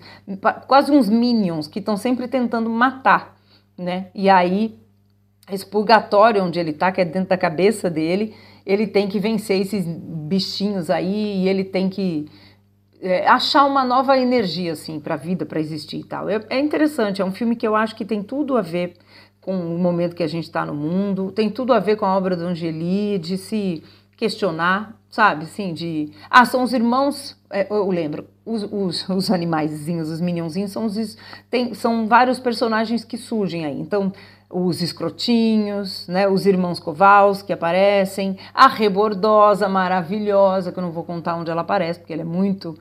[0.68, 3.36] quase uns minions que estão sempre tentando matar,
[3.76, 4.06] né?
[4.14, 4.78] E aí
[5.50, 9.60] esse purgatório onde ele está, que é dentro da cabeça dele, ele tem que vencer
[9.60, 12.26] esses bichinhos aí e ele tem que
[13.00, 16.28] é, achar uma nova energia assim para a vida, para existir e tal.
[16.28, 18.94] É, é, interessante, é um filme que eu acho que tem tudo a ver
[19.46, 22.16] com o momento que a gente está no mundo, tem tudo a ver com a
[22.16, 23.80] obra do Angeli, de se
[24.16, 26.10] questionar, sabe, assim, de...
[26.28, 31.16] Ah, são os irmãos, é, eu lembro, os, os, os animaizinhos, os minionzinhos, são, os,
[31.48, 34.12] tem, são vários personagens que surgem aí, então
[34.48, 41.02] os escrotinhos, né, os irmãos Covals que aparecem, a rebordosa maravilhosa, que eu não vou
[41.02, 42.78] contar onde ela aparece, porque ela é muito,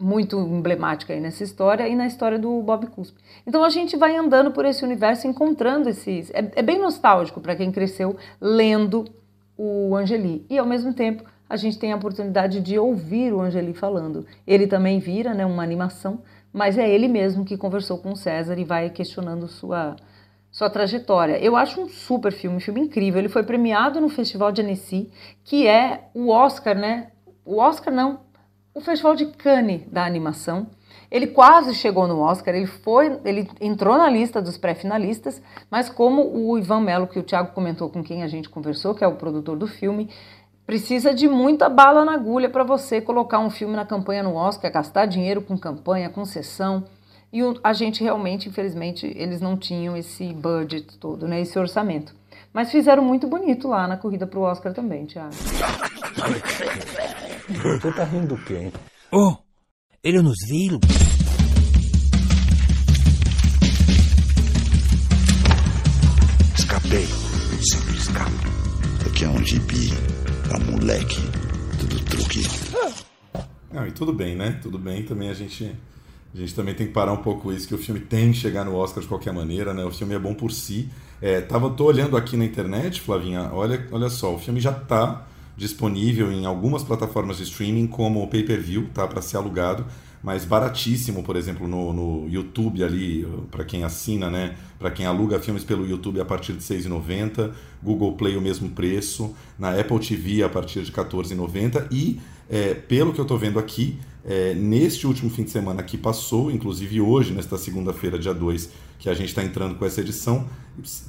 [0.00, 3.20] muito emblemática aí nessa história e na história do Bob Cuspe.
[3.46, 6.30] Então a gente vai andando por esse universo, encontrando esses.
[6.30, 9.04] É, é bem nostálgico para quem cresceu lendo
[9.56, 10.46] o Angeli.
[10.48, 14.24] E ao mesmo tempo a gente tem a oportunidade de ouvir o Angeli falando.
[14.46, 18.58] Ele também vira né, uma animação, mas é ele mesmo que conversou com o César
[18.58, 19.94] e vai questionando sua
[20.52, 21.38] sua trajetória.
[21.42, 23.18] Eu acho um super filme, um filme incrível.
[23.18, 25.10] Ele foi premiado no Festival de Annecy,
[25.42, 27.10] que é o Oscar, né?
[27.44, 28.20] O Oscar não,
[28.74, 30.66] o Festival de Cannes da animação.
[31.10, 36.22] Ele quase chegou no Oscar, ele foi, ele entrou na lista dos pré-finalistas, mas como
[36.22, 39.16] o Ivan Mello, que o Thiago comentou com quem a gente conversou, que é o
[39.16, 40.08] produtor do filme,
[40.66, 44.72] precisa de muita bala na agulha para você colocar um filme na campanha no Oscar,
[44.72, 46.84] gastar dinheiro com campanha, com sessão.
[47.32, 52.14] E a gente realmente, infelizmente, eles não tinham esse budget todo, né, esse orçamento.
[52.52, 55.32] Mas fizeram muito bonito lá na corrida pro Oscar também, Thiago.
[57.48, 58.70] Você tá rindo do quê?
[59.10, 59.34] Oh,
[60.04, 60.78] ele nos viu.
[66.54, 67.06] Escapei.
[67.62, 68.30] Sempre escapo.
[69.08, 69.88] Aqui é um gibi
[70.46, 71.22] pra moleque.
[71.80, 72.42] Tudo truque.
[73.72, 74.58] Não, e tudo bem, né?
[74.62, 75.74] Tudo bem também a gente
[76.34, 78.64] a gente também tem que parar um pouco isso, que o filme tem que chegar
[78.64, 79.84] no Oscar de qualquer maneira, né?
[79.84, 80.88] O filme é bom por si.
[81.20, 85.26] É, tava, tô olhando aqui na internet, Flavinha, olha, olha só, o filme já está
[85.56, 89.06] disponível em algumas plataformas de streaming, como o pay-per-view, tá?
[89.06, 89.84] Para ser alugado,
[90.22, 94.56] mas baratíssimo, por exemplo, no, no YouTube ali, para quem assina, né?
[94.78, 97.50] Para quem aluga filmes pelo YouTube a partir de R$ 6,90,
[97.82, 102.74] Google Play o mesmo preço, na Apple TV a partir de R$ 14,90 e, é,
[102.74, 107.00] pelo que eu estou vendo aqui, é, neste último fim de semana que passou, inclusive
[107.00, 110.46] hoje, nesta segunda-feira, dia 2, que a gente está entrando com essa edição,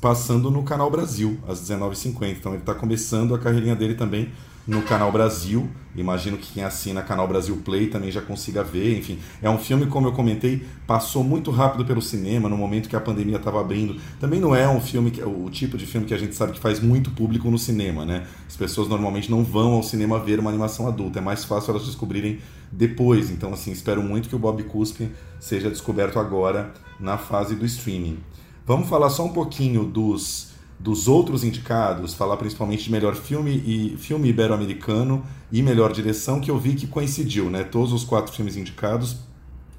[0.02, 2.32] passando no Canal Brasil, às 19h50.
[2.32, 4.32] Então ele está começando a carreirinha dele também
[4.68, 5.70] no Canal Brasil.
[5.96, 8.98] Imagino que quem assina Canal Brasil Play também já consiga ver.
[8.98, 12.96] Enfim, é um filme, como eu comentei, passou muito rápido pelo cinema no momento que
[12.96, 14.00] a pandemia estava abrindo.
[14.20, 16.60] Também não é um filme, que, o tipo de filme que a gente sabe que
[16.60, 18.26] faz muito público no cinema, né?
[18.48, 21.20] As pessoas normalmente não vão ao cinema ver uma animação adulta.
[21.20, 22.40] É mais fácil elas descobrirem
[22.72, 23.30] depois.
[23.30, 28.18] Então, assim, espero muito que o Bob Cuspe seja descoberto agora na fase do streaming.
[28.66, 30.53] Vamos falar só um pouquinho dos
[30.84, 36.52] dos outros indicados, falar principalmente de melhor filme e filme ibero-americano e melhor direção, que
[36.52, 37.64] eu vi que coincidiu, né?
[37.64, 39.16] Todos os quatro filmes indicados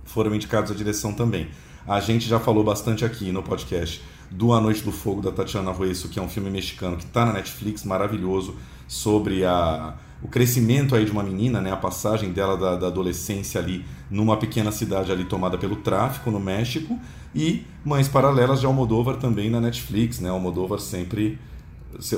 [0.02, 1.48] foram indicados à direção também.
[1.86, 5.72] A gente já falou bastante aqui no podcast do A Noite do Fogo da Tatiana
[5.72, 8.54] Ruesso, que é um filme mexicano que está na Netflix, maravilhoso,
[8.88, 13.60] sobre a, o crescimento aí de uma menina, né, a passagem dela da, da adolescência
[13.60, 16.98] ali numa pequena cidade ali tomada pelo tráfico no México
[17.34, 20.30] e Mães Paralelas de Almodóvar também na Netflix, né?
[20.30, 21.38] Almodóvar sempre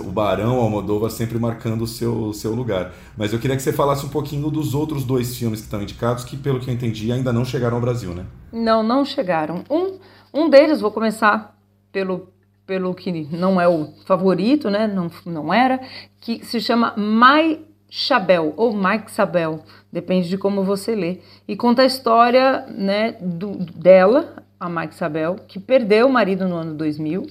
[0.01, 2.95] o Barão Almodóvar sempre marcando o seu, seu lugar.
[3.17, 6.25] Mas eu queria que você falasse um pouquinho dos outros dois filmes que estão indicados,
[6.25, 8.25] que pelo que eu entendi ainda não chegaram ao Brasil, né?
[8.53, 9.65] Não, não chegaram.
[9.69, 9.99] Um,
[10.33, 11.59] um deles, vou começar
[11.93, 12.29] pelo,
[12.67, 14.87] pelo que não é o favorito, né?
[14.87, 15.81] Não, não era,
[16.21, 17.66] que se chama Mai
[17.99, 23.57] Chabel ou Mike Sabel, depende de como você lê, e conta a história né, do,
[23.57, 27.27] dela, a Mike Sabel, que perdeu o marido no ano 2000,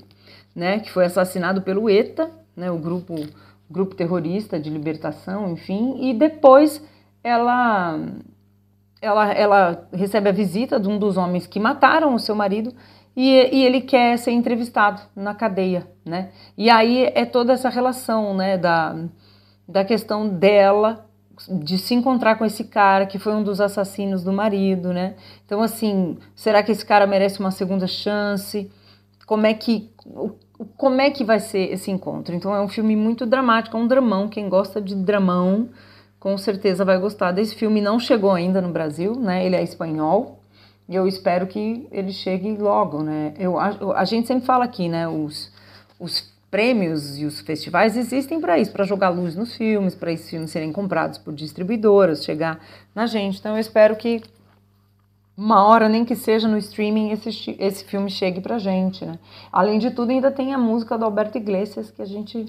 [0.55, 3.13] né, que foi assassinado pelo ETA, né, o grupo,
[3.69, 6.83] grupo terrorista de libertação, enfim, e depois
[7.23, 7.99] ela,
[8.99, 12.73] ela, ela recebe a visita de um dos homens que mataram o seu marido
[13.15, 16.31] e, e, ele quer ser entrevistado na cadeia, né?
[16.57, 18.95] E aí é toda essa relação, né, da,
[19.67, 21.05] da questão dela
[21.49, 25.15] de se encontrar com esse cara que foi um dos assassinos do marido, né?
[25.45, 28.71] Então, assim, será que esse cara merece uma segunda chance?
[29.25, 29.91] Como é que.
[30.77, 32.33] como é que vai ser esse encontro.
[32.33, 34.29] Então é um filme muito dramático, é um dramão.
[34.29, 35.69] Quem gosta de dramão,
[36.19, 37.81] com certeza vai gostar desse filme.
[37.81, 39.45] Não chegou ainda no Brasil, né?
[39.45, 40.39] Ele é espanhol.
[40.87, 43.33] E eu espero que ele chegue logo, né?
[43.39, 45.07] Eu, a, a gente sempre fala aqui, né?
[45.07, 45.51] Os,
[45.99, 50.29] os prêmios e os festivais existem para isso, para jogar luz nos filmes, para esses
[50.29, 52.61] filmes serem comprados por distribuidoras, chegar
[52.95, 53.39] na gente.
[53.39, 54.21] Então eu espero que
[55.35, 59.19] uma hora, nem que seja no streaming, esse, esse filme chegue pra gente, né?
[59.51, 62.45] Além de tudo, ainda tem a música do Alberto Iglesias, que a gente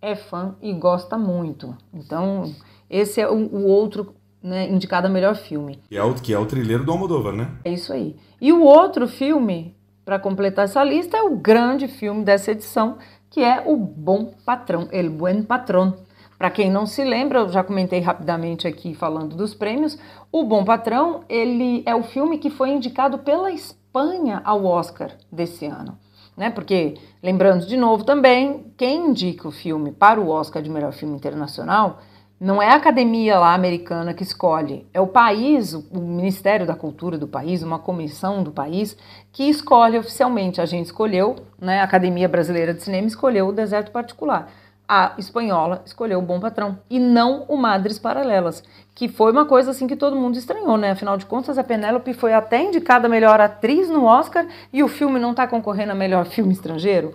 [0.00, 1.76] é fã e gosta muito.
[1.92, 2.50] Então,
[2.88, 5.80] esse é o, o outro né, indicado a melhor filme.
[5.90, 7.50] Que é, o, que é o trilheiro do Almodóvar, né?
[7.62, 8.16] É isso aí.
[8.40, 12.96] E o outro filme, para completar essa lista, é o grande filme dessa edição,
[13.34, 15.94] que é O Bom Patrão, El Buen Patrón.
[16.38, 19.98] Para quem não se lembra, eu já comentei rapidamente aqui falando dos prêmios,
[20.30, 25.66] O Bom Patrão, ele é o filme que foi indicado pela Espanha ao Oscar desse
[25.66, 25.98] ano.
[26.36, 26.48] Né?
[26.48, 31.16] Porque, lembrando de novo também, quem indica o filme para o Oscar de melhor filme
[31.16, 31.98] internacional
[32.44, 37.16] não é a academia lá americana que escolhe, é o país, o Ministério da Cultura
[37.16, 38.94] do país, uma comissão do país
[39.32, 40.60] que escolhe oficialmente.
[40.60, 44.50] A gente escolheu, né, a Academia Brasileira de Cinema escolheu o Deserto Particular.
[44.86, 48.62] A espanhola escolheu o Bom Patrão e não o Madres Paralelas,
[48.94, 50.90] que foi uma coisa assim que todo mundo estranhou, né?
[50.90, 55.18] Afinal de contas, a Penélope foi até indicada melhor atriz no Oscar e o filme
[55.18, 57.14] não está concorrendo a melhor filme estrangeiro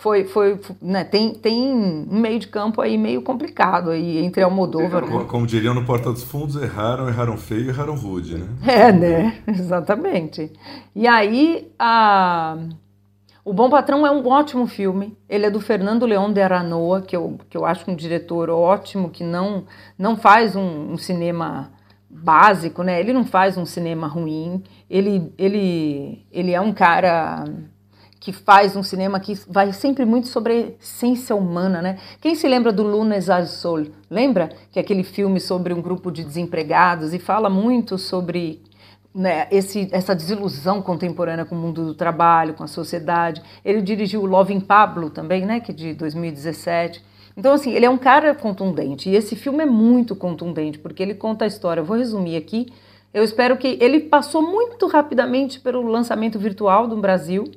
[0.00, 5.02] foi, foi né, tem, tem um meio de campo aí meio complicado aí entre Almodóvar.
[5.02, 8.48] Como, como diriam no Porta dos Fundos, erraram, erraram feio, erraram rude, né?
[8.66, 9.42] É, né?
[9.46, 10.50] Exatamente.
[10.96, 12.56] E aí, a...
[13.44, 15.18] O Bom Patrão é um ótimo filme.
[15.28, 19.10] Ele é do Fernando León de Aranoa, que eu, que eu acho um diretor ótimo,
[19.10, 19.64] que não,
[19.98, 21.72] não faz um, um cinema
[22.08, 22.98] básico, né?
[22.98, 24.62] Ele não faz um cinema ruim.
[24.88, 27.44] Ele, ele, ele é um cara
[28.20, 31.98] que faz um cinema que vai sempre muito sobre a essência humana, né?
[32.20, 33.86] Quem se lembra do Lunes al Sol?
[34.10, 38.62] Lembra que é aquele filme sobre um grupo de desempregados e fala muito sobre
[39.14, 43.42] né, esse, essa desilusão contemporânea com o mundo do trabalho, com a sociedade.
[43.64, 47.02] Ele dirigiu Love in Pablo também, né, que é de 2017.
[47.34, 51.14] Então, assim, ele é um cara contundente e esse filme é muito contundente porque ele
[51.14, 51.80] conta a história.
[51.80, 52.66] Eu vou resumir aqui.
[53.14, 57.50] Eu espero que ele passou muito rapidamente pelo lançamento virtual do Brasil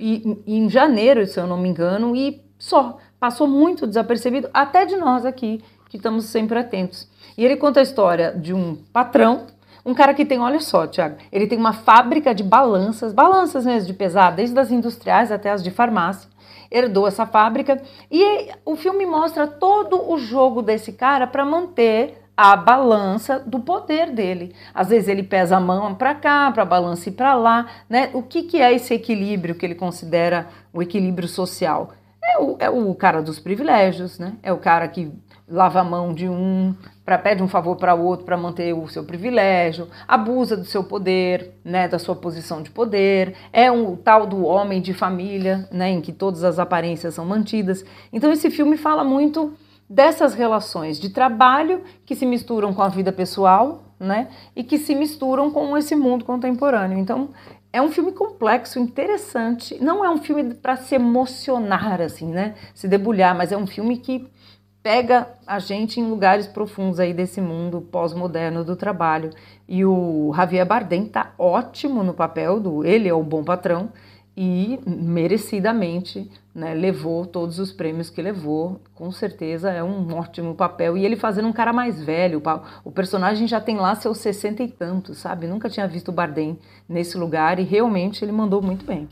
[0.00, 2.98] e, em janeiro, se eu não me engano, e só.
[3.18, 7.08] Passou muito desapercebido, até de nós aqui, que estamos sempre atentos.
[7.36, 9.46] E ele conta a história de um patrão,
[9.84, 13.86] um cara que tem, olha só, Tiago, ele tem uma fábrica de balanças, balanças mesmo
[13.86, 16.28] de pesar, desde as industriais até as de farmácia.
[16.70, 22.56] Herdou essa fábrica e o filme mostra todo o jogo desse cara para manter a
[22.56, 24.54] balança do poder dele.
[24.72, 28.08] Às vezes ele pesa a mão para cá, para a balança ir para lá, né?
[28.14, 31.92] O que, que é esse equilíbrio que ele considera o equilíbrio social?
[32.24, 34.32] É o, é o cara dos privilégios, né?
[34.42, 35.12] É o cara que
[35.46, 36.74] lava a mão de um,
[37.04, 40.82] para pede um favor para o outro para manter o seu privilégio, abusa do seu
[40.82, 45.90] poder, né, da sua posição de poder, é um tal do homem de família, né,
[45.90, 47.84] em que todas as aparências são mantidas.
[48.12, 49.52] Então esse filme fala muito
[49.90, 54.28] dessas relações de trabalho que se misturam com a vida pessoal, né?
[54.54, 56.96] E que se misturam com esse mundo contemporâneo.
[56.96, 57.30] Então,
[57.72, 59.82] é um filme complexo, interessante.
[59.82, 62.54] Não é um filme para se emocionar, assim, né?
[62.72, 64.30] Se debulhar, mas é um filme que
[64.80, 69.30] pega a gente em lugares profundos aí desse mundo pós-moderno do trabalho.
[69.68, 73.90] E o Javier Bardem tá ótimo no papel do ele é o bom patrão
[74.36, 78.80] e merecidamente né, levou todos os prêmios que levou.
[78.94, 80.96] Com certeza é um ótimo papel.
[80.96, 82.42] E ele fazendo um cara mais velho.
[82.84, 85.46] O personagem já tem lá seus sessenta e tantos, sabe?
[85.46, 89.08] Nunca tinha visto o Bardem nesse lugar e realmente ele mandou muito bem.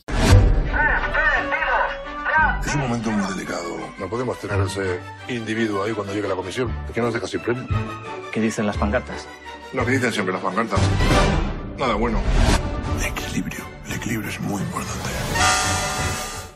[2.65, 3.79] Es un momento muy delicado.
[3.99, 6.71] No podemos tener ese individuo ahí cuando llegue la comisión.
[6.85, 7.65] ¿Por qué nos deja sin premio?
[8.31, 9.27] ¿Qué dicen las pancartas?
[9.73, 10.79] Lo que dicen siempre las pancartas.
[11.79, 12.21] Nada bueno.
[13.03, 13.65] Equilibrio.
[13.89, 15.88] O equilíbrio é muito importante.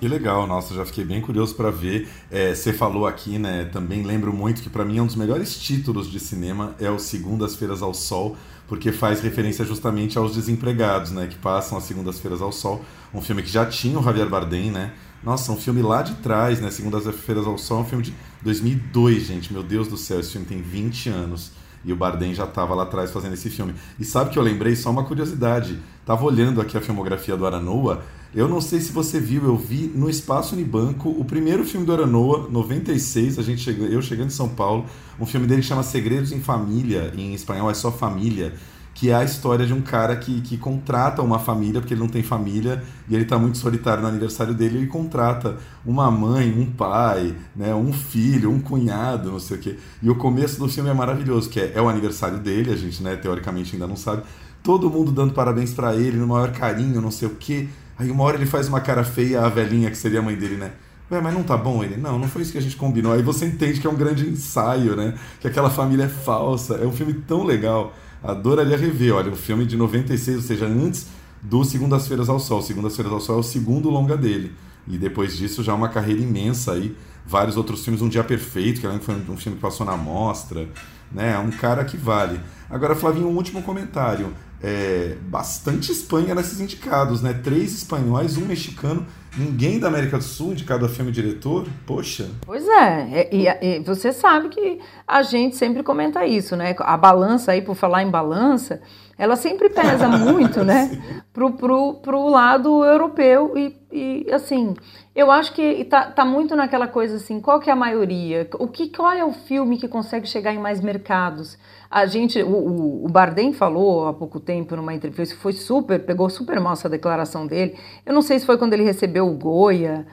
[0.02, 2.08] Que legal, nossa, já fiquei bem curioso para ver.
[2.28, 3.66] É, você falou aqui, né?
[3.66, 6.98] Também lembro muito que para mim é um dos melhores títulos de cinema é o
[6.98, 8.36] Segundas-feiras ao Sol,
[8.66, 11.28] porque faz referência justamente aos desempregados, né?
[11.28, 12.84] Que passam as Segundas-feiras ao Sol.
[13.14, 14.92] Um filme que já tinha o Javier Bardem, né?
[15.22, 16.68] Nossa, um filme lá de trás, né?
[16.68, 19.52] Segundas-feiras ao Sol, um filme de 2002, gente.
[19.52, 21.52] Meu Deus do céu, esse filme tem 20 anos.
[21.84, 23.72] E o Bardem já estava lá atrás fazendo esse filme.
[24.00, 24.74] E sabe que eu lembrei?
[24.74, 25.78] Só uma curiosidade.
[26.04, 28.03] Tava olhando aqui a filmografia do Aranoa.
[28.35, 31.93] Eu não sei se você viu, eu vi no Espaço Unibanco o primeiro filme do
[31.93, 34.87] Aranoa, 96, a gente chega, eu chegando em São Paulo.
[35.20, 38.55] Um filme dele que chama Segredos em Família, em espanhol é só Família.
[38.95, 42.09] que é a história de um cara que, que contrata uma família, porque ele não
[42.09, 46.66] tem família e ele está muito solitário no aniversário dele, ele contrata uma mãe, um
[46.66, 49.78] pai, né, um filho, um cunhado, não sei o quê.
[50.03, 53.03] E o começo do filme é maravilhoso, que é, é o aniversário dele, a gente,
[53.03, 54.22] né, teoricamente ainda não sabe,
[54.62, 57.68] todo mundo dando parabéns para ele, no maior carinho, não sei o quê.
[58.03, 60.57] Aí uma hora ele faz uma cara feia, a velhinha que seria a mãe dele,
[60.57, 60.72] né?
[61.09, 61.96] Ué, mas não tá bom ele?
[61.96, 63.12] Não, não foi isso que a gente combinou.
[63.12, 65.14] Aí você entende que é um grande ensaio, né?
[65.40, 66.74] Que aquela família é falsa.
[66.76, 67.94] É um filme tão legal.
[68.24, 69.14] Adoraria rever.
[69.14, 71.07] Olha, um filme de 96, ou seja, antes
[71.40, 72.61] do Segundas-feiras ao Sol.
[72.61, 74.53] Segundas-feiras ao Sol é o segundo longa dele.
[74.88, 76.96] E depois disso já uma carreira imensa aí.
[77.24, 80.68] Vários outros filmes, Um Dia Perfeito, que foi um filme que passou na mostra.
[81.12, 81.34] Né?
[81.34, 82.40] É um cara que vale.
[82.68, 84.32] Agora, Flavinho, um último comentário
[84.62, 87.32] é, bastante Espanha nesses indicados, né?
[87.42, 89.04] Três espanhóis, um mexicano,
[89.36, 91.66] ninguém da América do Sul indicado a filme diretor.
[91.84, 92.30] Poxa.
[92.46, 96.76] Pois é, e, e, você sabe que a gente sempre comenta isso, né?
[96.78, 98.80] A balança aí, por falar em balança,
[99.18, 101.22] ela sempre pesa muito, né?
[101.32, 104.74] Pro, pro, pro lado europeu e, e assim,
[105.14, 108.48] eu acho que tá, tá muito naquela coisa assim, qual que é a maioria?
[108.58, 111.58] O que, qual é o filme que consegue chegar em mais mercados?
[111.93, 116.59] A gente, o, o Bardem falou há pouco tempo numa entrevista, foi super, pegou super
[116.59, 117.76] mal essa declaração dele.
[118.07, 120.07] Eu não sei se foi quando ele recebeu o Goya,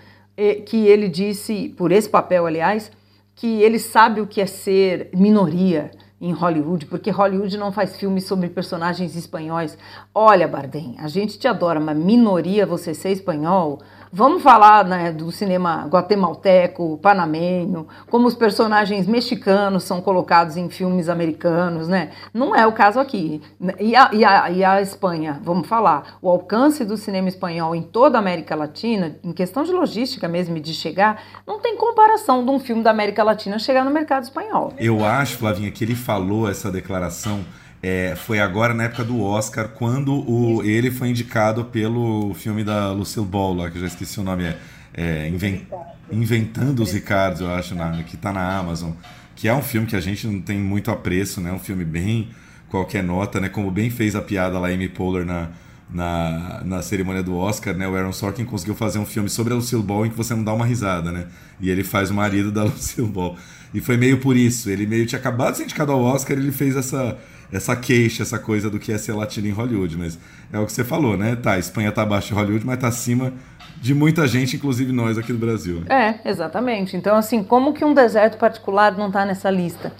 [0.65, 2.91] que ele disse, por esse papel, aliás,
[3.33, 8.25] que ele sabe o que é ser minoria em Hollywood, porque Hollywood não faz filmes
[8.25, 9.77] sobre personagens espanhóis.
[10.13, 13.79] Olha, Bardem, a gente te adora, mas minoria você ser espanhol,
[14.11, 21.07] Vamos falar né, do cinema guatemalteco, panamenho, como os personagens mexicanos são colocados em filmes
[21.07, 22.09] americanos, né?
[22.33, 23.39] Não é o caso aqui.
[23.79, 27.83] E a, e a, e a Espanha, vamos falar, o alcance do cinema espanhol em
[27.83, 32.49] toda a América Latina, em questão de logística mesmo de chegar, não tem comparação de
[32.49, 34.73] um filme da América Latina chegar no mercado espanhol.
[34.79, 37.45] Eu acho, Flavinha, que ele falou essa declaração
[37.81, 42.91] é, foi agora na época do Oscar, quando o, ele foi indicado pelo filme da
[42.91, 44.57] Lucille Ball, lá, que eu já esqueci o nome, é,
[44.93, 45.65] é Inven,
[46.11, 48.91] Inventando os Ricardos, eu acho, na, que está na Amazon,
[49.35, 51.51] que é um filme que a gente não tem muito apreço, né?
[51.51, 52.29] Um filme bem
[52.67, 53.47] qualquer nota, né?
[53.47, 55.49] Como bem fez a piada lá Amy Poehler na,
[55.89, 57.87] na, na cerimônia do Oscar, né?
[57.87, 60.43] O Aaron Sorkin conseguiu fazer um filme sobre a Lucille Ball em que você não
[60.43, 61.27] dá uma risada, né?
[61.61, 63.37] E ele faz o marido da Lucille Ball.
[63.71, 64.67] E foi meio por isso.
[64.69, 67.15] Ele meio tinha acabado de ser indicado ao Oscar, ele fez essa
[67.51, 70.19] essa queixa, essa coisa do que é ser latino em Hollywood, mas
[70.51, 71.35] é o que você falou, né?
[71.35, 73.33] Tá, a Espanha tá abaixo de Hollywood, mas tá acima
[73.77, 75.83] de muita gente, inclusive nós aqui do Brasil.
[75.89, 76.95] É, exatamente.
[76.95, 79.91] Então, assim, como que um deserto particular não está nessa lista?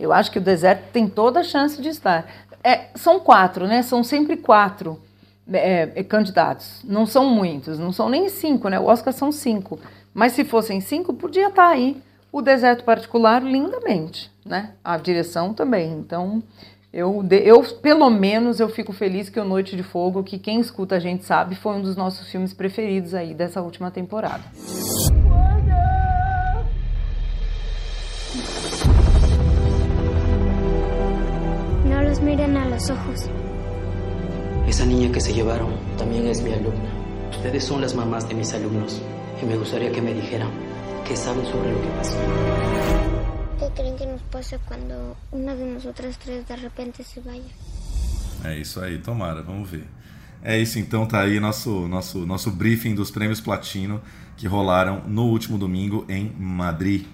[0.00, 2.26] Eu acho que o deserto tem toda a chance de estar.
[2.62, 3.82] É, são quatro, né?
[3.82, 5.00] São sempre quatro
[5.52, 6.80] é, é candidatos.
[6.84, 8.78] Não são muitos, não são nem cinco, né?
[8.78, 9.78] O Oscar são cinco.
[10.12, 12.02] Mas se fossem cinco, podia estar tá aí
[12.32, 14.72] o deserto particular lindamente, né?
[14.84, 15.92] A direção também.
[15.92, 16.42] Então,
[16.96, 20.96] eu, eu, pelo menos, eu fico feliz que o Noite de Fogo, que quem escuta
[20.96, 24.42] a gente sabe, foi um dos nossos filmes preferidos aí dessa última temporada.
[31.84, 33.28] No los miren a los ojos.
[34.66, 36.90] Esa niña que se llevaron también es mi alumna.
[37.30, 39.02] Ustedes son las mamás de mis alumnos
[39.42, 40.48] y me gustaría que me dijeran
[41.06, 43.15] qué saben sobre lo que pasó.
[43.58, 47.42] ¿Qué creen que nos pasa quando uma de nosotras três de repente se vaya?
[48.44, 49.86] É isso aí, tomara, vamos ver.
[50.42, 54.02] É isso então, tá aí nosso, nosso, nosso briefing dos prêmios Platino
[54.36, 57.06] que rolaram no último domingo em Madrid.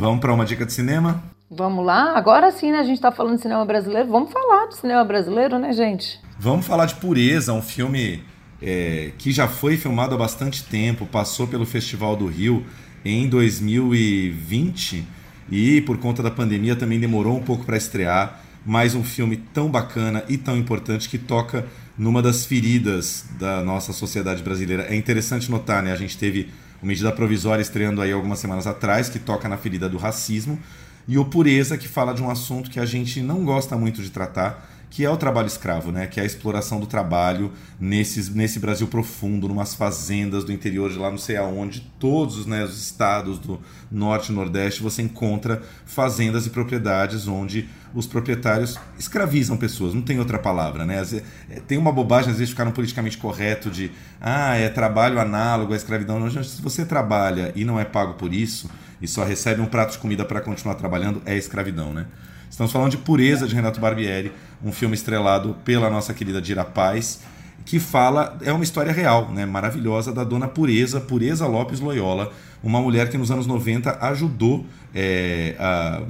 [0.00, 1.22] Vamos para uma dica de cinema?
[1.48, 2.80] Vamos lá, agora sim, né?
[2.80, 4.08] A gente está falando de cinema brasileiro.
[4.08, 6.20] Vamos falar do cinema brasileiro, né, gente?
[6.40, 8.24] Vamos falar de Pureza, um filme
[8.62, 12.64] é, que já foi filmado há bastante tempo, passou pelo Festival do Rio
[13.04, 15.04] em 2020
[15.50, 18.40] e por conta da pandemia também demorou um pouco para estrear.
[18.64, 21.66] Mais um filme tão bacana e tão importante que toca
[21.98, 24.84] numa das feridas da nossa sociedade brasileira.
[24.84, 25.92] É interessante notar, né?
[25.92, 26.48] A gente teve
[26.80, 30.58] uma medida provisória estreando aí algumas semanas atrás que toca na ferida do racismo
[31.06, 34.10] e o Pureza que fala de um assunto que a gente não gosta muito de
[34.10, 36.06] tratar, que é o trabalho escravo, né?
[36.06, 40.98] Que é a exploração do trabalho nesses, nesse Brasil profundo, numas fazendas do interior de
[40.98, 43.58] lá não sei aonde, todos né, os estados do
[43.90, 50.18] norte e nordeste, você encontra fazendas e propriedades onde os proprietários escravizam pessoas, não tem
[50.18, 51.02] outra palavra, né?
[51.48, 53.90] É, tem uma bobagem, às vezes, ficar no politicamente correto de
[54.20, 56.20] ah, é trabalho análogo à escravidão.
[56.20, 58.70] Não, se você trabalha e não é pago por isso,
[59.00, 62.08] e só recebe um prato de comida para continuar trabalhando, é escravidão, né?
[62.52, 64.30] Estamos falando de Pureza de Renato Barbieri,
[64.62, 67.20] um filme estrelado pela nossa querida Dira Paz
[67.64, 72.30] que fala, é uma história real, né, maravilhosa, da dona Pureza, Pureza Lopes Loyola,
[72.62, 76.02] uma mulher que nos anos 90 ajudou é, a,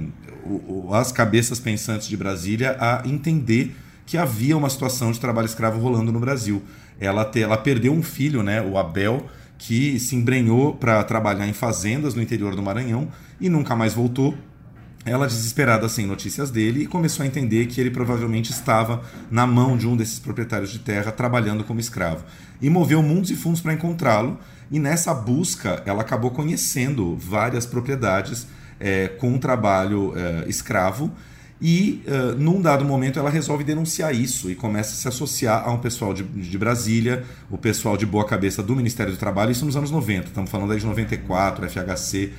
[0.98, 6.10] as cabeças pensantes de Brasília a entender que havia uma situação de trabalho escravo rolando
[6.10, 6.60] no Brasil.
[6.98, 9.26] Ela, te, ela perdeu um filho, né, o Abel,
[9.58, 13.06] que se embrenhou para trabalhar em fazendas no interior do Maranhão
[13.40, 14.34] e nunca mais voltou.
[15.04, 19.86] Ela, desesperada sem notícias dele, começou a entender que ele provavelmente estava na mão de
[19.86, 22.24] um desses proprietários de terra trabalhando como escravo.
[22.60, 24.38] E moveu mundos e fundos para encontrá-lo.
[24.70, 28.46] E nessa busca, ela acabou conhecendo várias propriedades
[28.78, 31.12] é, com trabalho é, escravo
[31.64, 35.70] e, uh, num dado momento, ela resolve denunciar isso e começa a se associar a
[35.70, 39.64] um pessoal de, de Brasília, o pessoal de boa cabeça do Ministério do Trabalho, isso
[39.64, 42.32] nos anos 90, estamos falando aí de 94, FHC,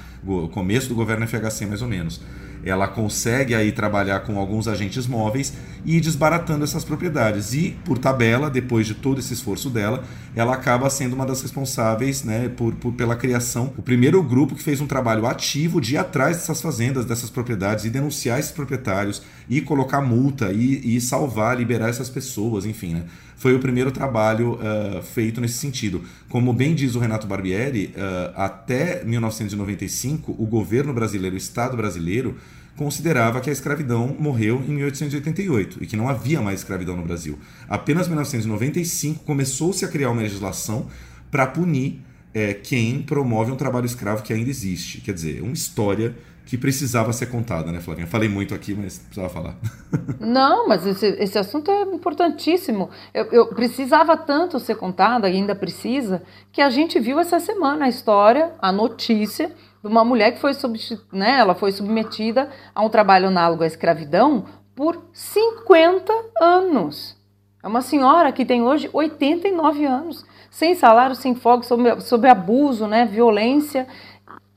[0.51, 2.19] começo do governo FHC mais ou menos
[2.63, 5.53] ela consegue aí trabalhar com alguns agentes móveis
[5.85, 7.53] e ir desbaratando essas propriedades.
[7.53, 10.03] E, por tabela, depois de todo esse esforço dela,
[10.35, 14.63] ela acaba sendo uma das responsáveis né, por, por, pela criação, o primeiro grupo que
[14.63, 19.21] fez um trabalho ativo de ir atrás dessas fazendas, dessas propriedades e denunciar esses proprietários
[19.49, 23.03] e colocar multa e, e salvar, liberar essas pessoas, enfim, né?
[23.35, 26.03] Foi o primeiro trabalho uh, feito nesse sentido.
[26.29, 32.37] Como bem diz o Renato Barbieri, uh, até 1995, o governo brasileiro, o Estado brasileiro,
[32.75, 37.37] considerava que a escravidão morreu em 1888 e que não havia mais escravidão no Brasil.
[37.67, 40.87] Apenas em 1995 começou-se a criar uma legislação
[41.29, 42.01] para punir
[42.33, 45.01] é, quem promove um trabalho escravo que ainda existe.
[45.01, 46.15] Quer dizer, uma história
[46.45, 48.07] que precisava ser contada, né, Flavinha?
[48.07, 49.55] Falei muito aqui, mas precisava falar.
[50.19, 52.89] Não, mas esse, esse assunto é importantíssimo.
[53.13, 56.21] Eu, eu, precisava tanto ser contada, ainda precisa,
[56.51, 60.51] que a gente viu essa semana a história, a notícia de uma mulher que foi,
[61.11, 67.17] né, ela foi submetida a um trabalho análogo à escravidão por 50 anos.
[67.61, 72.87] É uma senhora que tem hoje 89 anos, sem salário, sem folga, sob, sob abuso,
[72.87, 73.87] né, violência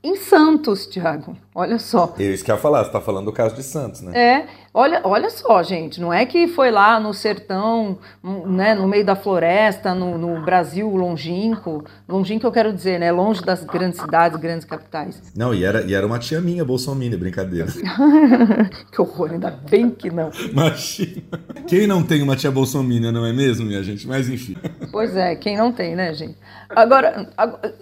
[0.07, 1.35] em Santos, Tiago.
[1.53, 2.13] Olha só.
[2.17, 4.17] Eu isso que ia falar, você está falando do caso de Santos, né?
[4.17, 4.47] É,
[4.77, 7.97] olha, olha só, gente, não é que foi lá no sertão,
[8.45, 13.41] né, no meio da floresta, no, no Brasil longínquo, longínquo eu quero dizer, né, longe
[13.41, 15.33] das grandes cidades, grandes capitais.
[15.35, 17.67] Não, e era, e era uma tia minha, Bolsonaro, brincadeira.
[18.91, 20.29] que horror, ainda bem que não.
[20.49, 21.23] Imagina.
[21.67, 24.07] Quem não tem uma tia Bolsonaro, não é mesmo, minha gente?
[24.07, 24.55] Mas enfim.
[24.91, 26.37] Pois é, quem não tem, né, gente?
[26.69, 27.29] Agora,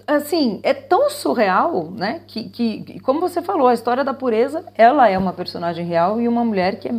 [0.06, 4.66] assim, é tão surreal, né, que, que como você falou, falou, a história da pureza,
[4.76, 6.96] ela é uma personagem real e uma mulher que é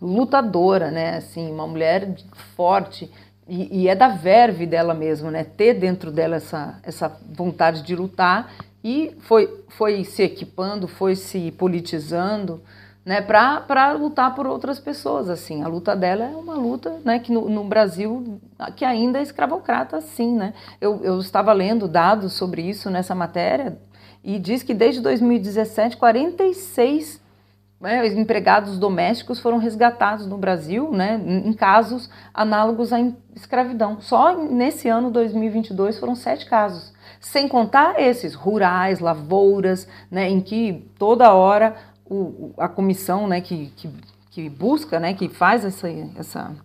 [0.00, 1.16] lutadora, né?
[1.16, 2.16] Assim, uma mulher
[2.56, 3.10] forte
[3.48, 5.44] e, e é da verve dela mesma, né?
[5.44, 8.52] Ter dentro dela essa, essa vontade de lutar
[8.84, 12.62] e foi, foi se equipando, foi se politizando,
[13.04, 13.22] né?
[13.22, 15.62] Para lutar por outras pessoas, assim.
[15.62, 17.18] A luta dela é uma luta, né?
[17.18, 18.38] Que no, no Brasil
[18.76, 20.52] que ainda é escravocrata, sim, né?
[20.78, 23.78] Eu, eu estava lendo dados sobre isso nessa matéria
[24.22, 27.20] e diz que desde 2017, 46
[27.80, 32.98] né, empregados domésticos foram resgatados no Brasil, né, em casos análogos à
[33.34, 34.00] escravidão.
[34.00, 40.90] Só nesse ano 2022 foram sete casos, sem contar esses rurais, lavouras, né, em que
[40.98, 43.90] toda hora o, a comissão né, que, que,
[44.30, 46.56] que busca, né, que faz essa, essa,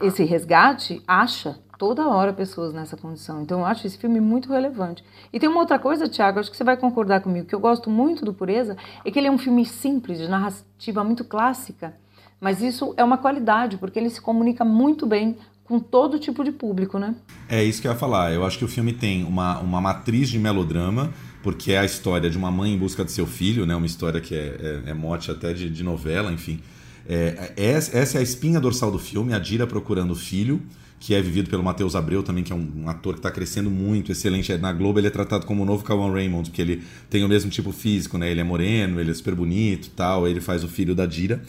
[0.00, 3.42] esse resgate, acha toda hora pessoas nessa condição.
[3.42, 5.04] Então eu acho esse filme muito relevante.
[5.32, 7.90] E tem uma outra coisa, Tiago, acho que você vai concordar comigo, que eu gosto
[7.90, 11.94] muito do Pureza, é que ele é um filme simples, de narrativa muito clássica,
[12.40, 16.52] mas isso é uma qualidade, porque ele se comunica muito bem com todo tipo de
[16.52, 17.14] público, né?
[17.48, 18.32] É isso que eu ia falar.
[18.32, 21.10] Eu acho que o filme tem uma, uma matriz de melodrama,
[21.42, 23.74] porque é a história de uma mãe em busca de seu filho, né?
[23.74, 26.60] Uma história que é, é, é mote até de, de novela, enfim.
[27.08, 30.60] É, é essa é a espinha dorsal do filme, a Dira procurando o filho
[30.98, 34.10] que é vivido pelo Matheus Abreu também, que é um, ator que está crescendo muito,
[34.10, 34.56] excelente.
[34.56, 37.50] Na Globo ele é tratado como o novo Calvin Raymond, porque ele tem o mesmo
[37.50, 38.30] tipo físico, né?
[38.30, 41.42] Ele é moreno, ele é super bonito tal, ele faz o filho da Dira.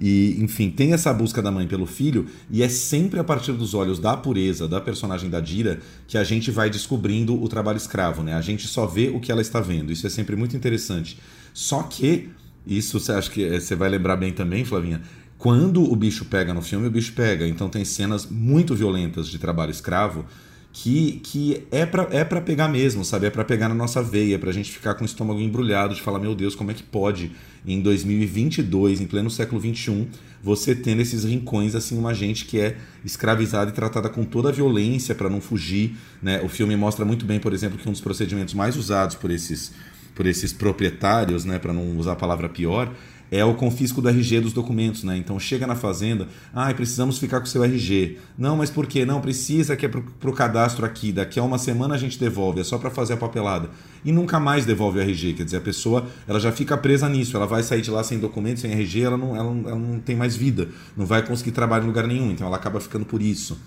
[0.00, 3.74] E, enfim, tem essa busca da mãe pelo filho, e é sempre a partir dos
[3.74, 5.78] olhos da pureza da personagem da Dira
[6.08, 8.32] que a gente vai descobrindo o trabalho escravo, né?
[8.32, 9.92] A gente só vê o que ela está vendo.
[9.92, 11.18] Isso é sempre muito interessante.
[11.52, 12.30] Só que,
[12.66, 15.02] isso você acha que eh, você vai lembrar bem também, Flavinha,
[15.40, 17.48] quando o bicho pega no filme, o bicho pega.
[17.48, 20.26] Então tem cenas muito violentas de trabalho escravo
[20.70, 23.24] que, que é para é pegar mesmo, sabe?
[23.24, 26.18] É para pegar na nossa veia, pra gente ficar com o estômago embrulhado de falar,
[26.18, 27.32] meu Deus, como é que pode
[27.66, 30.08] em 2022, em pleno século 21,
[30.42, 34.52] você tendo esses rincões assim, uma gente que é escravizada e tratada com toda a
[34.52, 36.42] violência para não fugir, né?
[36.44, 39.72] O filme mostra muito bem, por exemplo, que um dos procedimentos mais usados por esses
[40.14, 42.92] por esses proprietários, né, para não usar a palavra pior,
[43.30, 45.16] é o confisco do RG dos documentos, né?
[45.16, 48.18] Então chega na fazenda, ah, precisamos ficar com o seu RG.
[48.36, 49.06] Não, mas por quê?
[49.06, 52.60] Não, precisa que é pro, pro cadastro aqui, daqui a uma semana a gente devolve,
[52.60, 53.70] é só para fazer a papelada.
[54.04, 57.36] E nunca mais devolve o RG, quer dizer, a pessoa ela já fica presa nisso,
[57.36, 60.16] ela vai sair de lá sem documento, sem RG, ela não, ela ela não tem
[60.16, 63.58] mais vida, não vai conseguir trabalho em lugar nenhum, então ela acaba ficando por isso.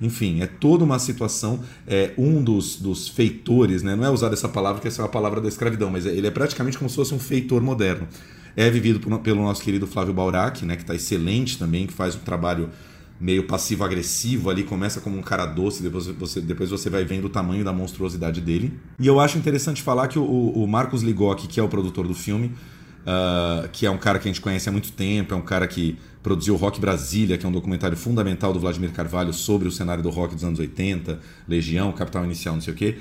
[0.00, 1.60] Enfim, é toda uma situação.
[1.86, 3.94] É, um dos, dos feitores, né?
[3.94, 6.30] não é usar essa palavra, que essa é uma palavra da escravidão, mas ele é
[6.30, 8.08] praticamente como se fosse um feitor moderno
[8.56, 12.14] é vivido por, pelo nosso querido Flávio Baurac, né, que está excelente também, que faz
[12.14, 12.70] um trabalho
[13.20, 17.28] meio passivo-agressivo ali, começa como um cara doce, depois você, depois você vai vendo o
[17.28, 18.76] tamanho da monstruosidade dele.
[18.98, 22.14] E eu acho interessante falar que o, o Marcos Ligoc, que é o produtor do
[22.14, 22.52] filme,
[23.02, 25.68] uh, que é um cara que a gente conhece há muito tempo, é um cara
[25.68, 30.02] que produziu Rock Brasília, que é um documentário fundamental do Vladimir Carvalho sobre o cenário
[30.02, 32.98] do rock dos anos 80, Legião, Capital Inicial, não sei o quê.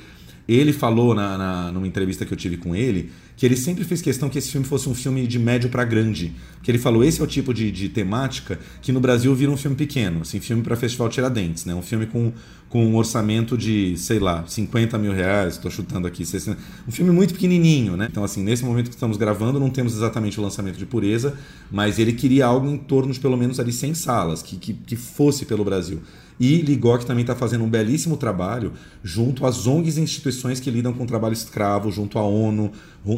[0.47, 3.11] Ele falou na, na, numa entrevista que eu tive com ele
[3.41, 6.31] que ele sempre fez questão que esse filme fosse um filme de médio para grande.
[6.61, 9.57] Que ele falou, esse é o tipo de, de temática que no Brasil vira um
[9.57, 11.73] filme pequeno, assim, filme para festival Tiradentes, né?
[11.73, 12.31] Um filme com,
[12.69, 16.55] com um orçamento de, sei lá, 50 mil reais, estou chutando aqui, 60,
[16.87, 18.07] um filme muito pequenininho, né?
[18.11, 21.35] Então, assim, nesse momento que estamos gravando, não temos exatamente o lançamento de Pureza,
[21.71, 24.95] mas ele queria algo em torno de pelo menos ali 100 salas, que, que, que
[24.95, 25.99] fosse pelo Brasil.
[26.41, 28.73] E Ligoc também está fazendo um belíssimo trabalho
[29.03, 32.71] junto às ONGs e instituições que lidam com o trabalho escravo, junto à ONU,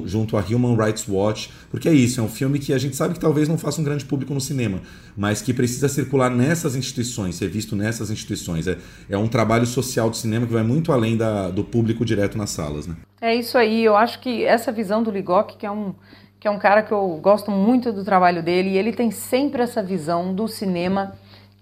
[0.04, 3.14] junto à Human Rights Watch, porque é isso, é um filme que a gente sabe
[3.14, 4.82] que talvez não faça um grande público no cinema,
[5.16, 8.68] mas que precisa circular nessas instituições, ser visto nessas instituições.
[8.68, 8.78] É,
[9.10, 12.50] é um trabalho social de cinema que vai muito além da, do público direto nas
[12.50, 12.88] salas.
[12.88, 12.98] Né?
[13.22, 15.96] É isso aí, eu acho que essa visão do Ligoc, que é um
[16.42, 19.62] que é um cara que eu gosto muito do trabalho dele, e ele tem sempre
[19.62, 21.14] essa visão do cinema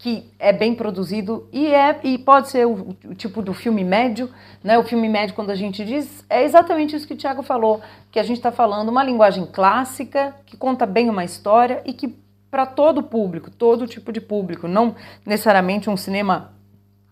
[0.01, 4.31] que é bem produzido e é e pode ser o, o, tipo do filme médio,
[4.63, 4.75] né?
[4.79, 8.19] O filme médio quando a gente diz é exatamente isso que o Tiago falou, que
[8.19, 12.15] a gente está falando uma linguagem clássica que conta bem uma história e que
[12.49, 16.51] para todo público, todo tipo de público, não necessariamente um cinema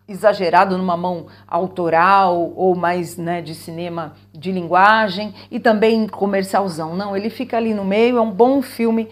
[0.08, 6.96] exagerado numa mão autoral ou mais né, de cinema de linguagem e também comercialzão.
[6.96, 9.08] Não, ele fica ali no meio, é um bom filme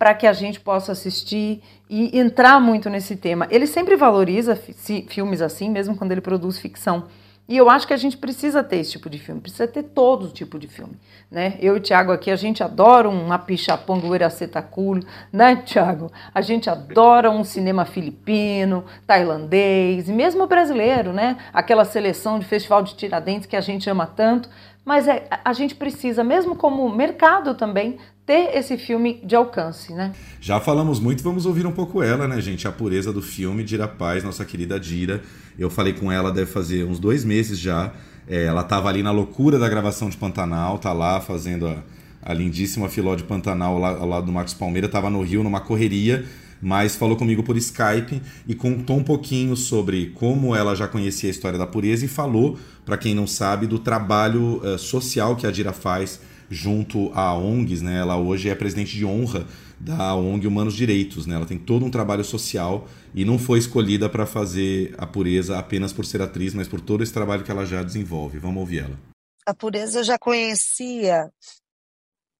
[0.00, 3.46] para que a gente possa assistir e entrar muito nesse tema.
[3.50, 7.04] Ele sempre valoriza filmes assim, mesmo quando ele produz ficção.
[7.46, 10.28] E eu acho que a gente precisa ter esse tipo de filme, precisa ter todo
[10.28, 10.98] tipo de filme,
[11.30, 11.58] né?
[11.60, 16.10] Eu e o Thiago aqui, a gente adora um apichapong ueracetaculo, né, Thiago?
[16.32, 21.36] A gente adora um cinema filipino, tailandês, e mesmo brasileiro, né?
[21.52, 24.48] Aquela seleção de festival de Tiradentes que a gente ama tanto,
[24.82, 27.98] mas é, a gente precisa, mesmo como mercado também,
[28.30, 30.12] ter esse filme de alcance, né?
[30.40, 32.68] Já falamos muito, vamos ouvir um pouco ela, né, gente?
[32.68, 35.20] A pureza do filme, Dira Paz, nossa querida Dira.
[35.58, 37.92] Eu falei com ela, deve fazer uns dois meses já.
[38.28, 41.82] É, ela estava ali na loucura da gravação de Pantanal, tá lá fazendo a,
[42.22, 45.58] a lindíssima filó de Pantanal lá, ao lado do Marcos Palmeira, estava no Rio numa
[45.58, 46.24] correria,
[46.62, 51.32] mas falou comigo por Skype e contou um pouquinho sobre como ela já conhecia a
[51.32, 52.56] história da pureza e falou,
[52.86, 56.20] para quem não sabe, do trabalho uh, social que a Dira faz
[56.50, 57.98] junto a ONGs, né?
[57.98, 59.46] Ela hoje é presidente de honra
[59.78, 61.36] da ONG Humanos Direitos, né?
[61.36, 65.92] Ela tem todo um trabalho social e não foi escolhida para fazer a pureza apenas
[65.92, 68.38] por ser atriz, mas por todo esse trabalho que ela já desenvolve.
[68.38, 68.98] Vamos ouvir ela.
[69.46, 71.32] A pureza eu já conhecia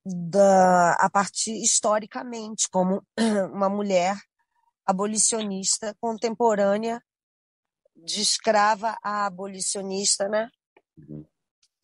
[0.04, 3.02] da, a partir historicamente como
[3.54, 4.16] uma mulher
[4.84, 7.00] abolicionista contemporânea
[7.94, 10.50] de escrava a abolicionista, né?
[10.98, 11.24] Uhum.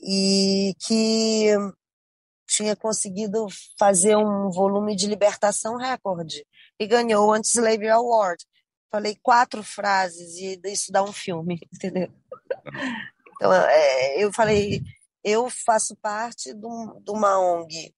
[0.01, 1.53] E que
[2.47, 3.47] tinha conseguido
[3.79, 6.47] fazer um volume de libertação recorde
[6.79, 8.45] e ganhou o Anti-Slavery Award.
[8.91, 12.09] Falei quatro frases e isso dá um filme, entendeu?
[13.37, 14.83] Então, é, eu falei,
[15.23, 17.95] eu faço parte de, um, de, uma ONG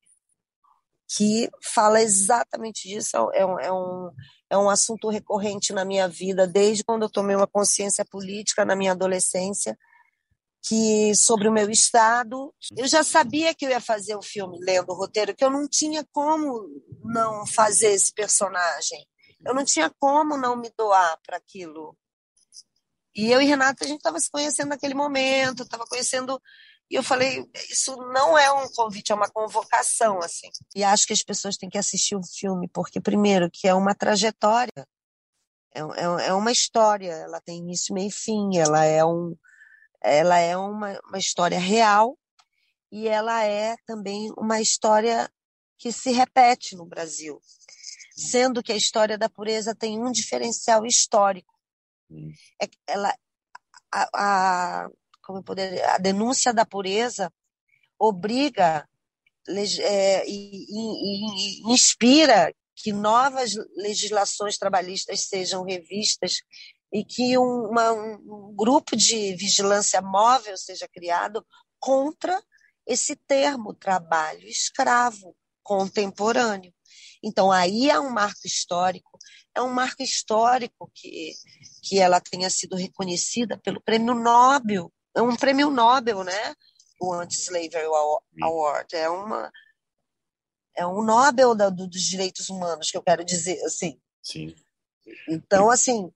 [1.10, 4.10] que fala exatamente disso, é, é um, é, um,
[4.50, 8.76] é um assunto recorrente na minha vida, desde quando eu tomei uma consciência política na
[8.76, 9.78] minha adolescência,
[10.62, 12.54] que sobre o meu estado.
[12.76, 15.68] Eu já sabia que eu ia fazer o filme lendo o roteiro, que eu não
[15.68, 16.68] tinha como
[17.04, 19.06] não fazer esse personagem.
[19.44, 21.96] Eu não tinha como não me doar para aquilo.
[23.14, 26.40] E eu e Renata, a gente estava se conhecendo naquele momento, estava conhecendo.
[26.90, 30.48] E eu falei, isso não é um convite, é uma convocação, assim.
[30.74, 33.94] E acho que as pessoas têm que assistir o filme, porque, primeiro, que é uma
[33.94, 34.86] trajetória,
[35.74, 39.36] é, é, é uma história, ela tem início, meio e fim, ela é um,
[40.02, 42.18] ela é uma, uma história real
[42.90, 45.30] e ela é também uma história
[45.76, 47.40] que se repete no Brasil,
[48.16, 51.54] sendo que a história da pureza tem um diferencial histórico.
[52.60, 53.14] É, ela,
[53.92, 54.90] a, a,
[55.22, 57.32] como poder, a denúncia da pureza
[57.98, 58.88] obriga
[59.80, 66.42] é, e, e, e inspira que novas legislações trabalhistas sejam revistas
[66.92, 71.46] e que um, uma, um grupo de vigilância móvel seja criado
[71.78, 72.42] contra
[72.86, 76.72] esse termo trabalho escravo contemporâneo.
[77.22, 79.18] Então, aí é um marco histórico,
[79.54, 81.34] é um marco histórico que,
[81.82, 86.54] que ela tenha sido reconhecida pelo prêmio Nobel, é um prêmio Nobel, né?
[87.00, 87.86] O Anti-Slavery
[88.40, 88.94] Award.
[88.94, 89.50] É, uma,
[90.76, 94.00] é um Nobel da, dos direitos humanos, que eu quero dizer, assim.
[94.22, 94.54] Sim.
[95.28, 96.12] Então, assim,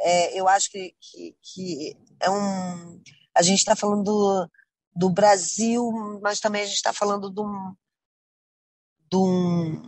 [0.00, 3.02] é, eu acho que, que, que, é um.
[3.36, 4.50] A gente está falando do,
[4.94, 5.82] do Brasil,
[6.22, 7.74] mas também a gente está falando de um,
[9.10, 9.82] de, um,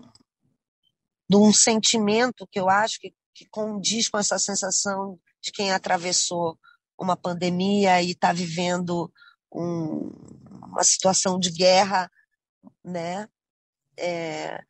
[1.29, 6.59] de um sentimento que eu acho que, que condiz com essa sensação de quem atravessou
[6.99, 9.13] uma pandemia e está vivendo
[9.51, 10.11] um,
[10.67, 12.11] uma situação de guerra,
[12.85, 13.29] né?
[13.97, 14.63] É,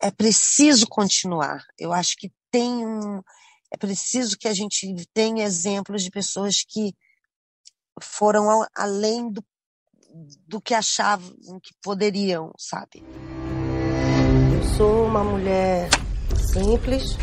[0.00, 1.64] é preciso continuar.
[1.76, 3.22] Eu acho que tem um,
[3.72, 6.94] é preciso que a gente tenha exemplos de pessoas que
[8.00, 9.44] foram além do,
[10.46, 11.30] do que achavam
[11.62, 13.04] que poderiam, sabe?
[14.54, 15.88] Eu sou uma mulher
[16.36, 17.16] simples,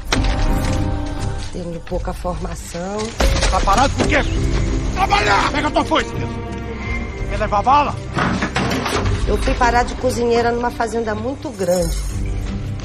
[1.51, 2.97] tenho pouca formação.
[3.49, 4.17] Tá parado por quê?
[4.93, 5.51] Trabalhar!
[5.51, 6.11] Pega a tua foice!
[7.29, 7.95] Quer levar bala?
[9.27, 11.95] Eu fui parar de cozinheira numa fazenda muito grande.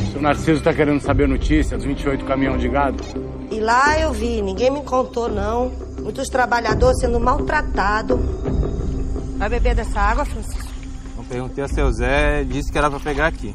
[0.01, 3.05] O seu Narciso tá querendo saber a notícia dos 28 caminhão de gado?
[3.51, 5.73] E lá eu vi, ninguém me contou não.
[6.01, 8.19] Muitos trabalhadores sendo maltratados.
[9.37, 10.71] Vai beber dessa água, Francisco?
[11.17, 13.55] Eu perguntei a seu Zé, disse que era para pegar aqui.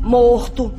[0.00, 0.72] Morto.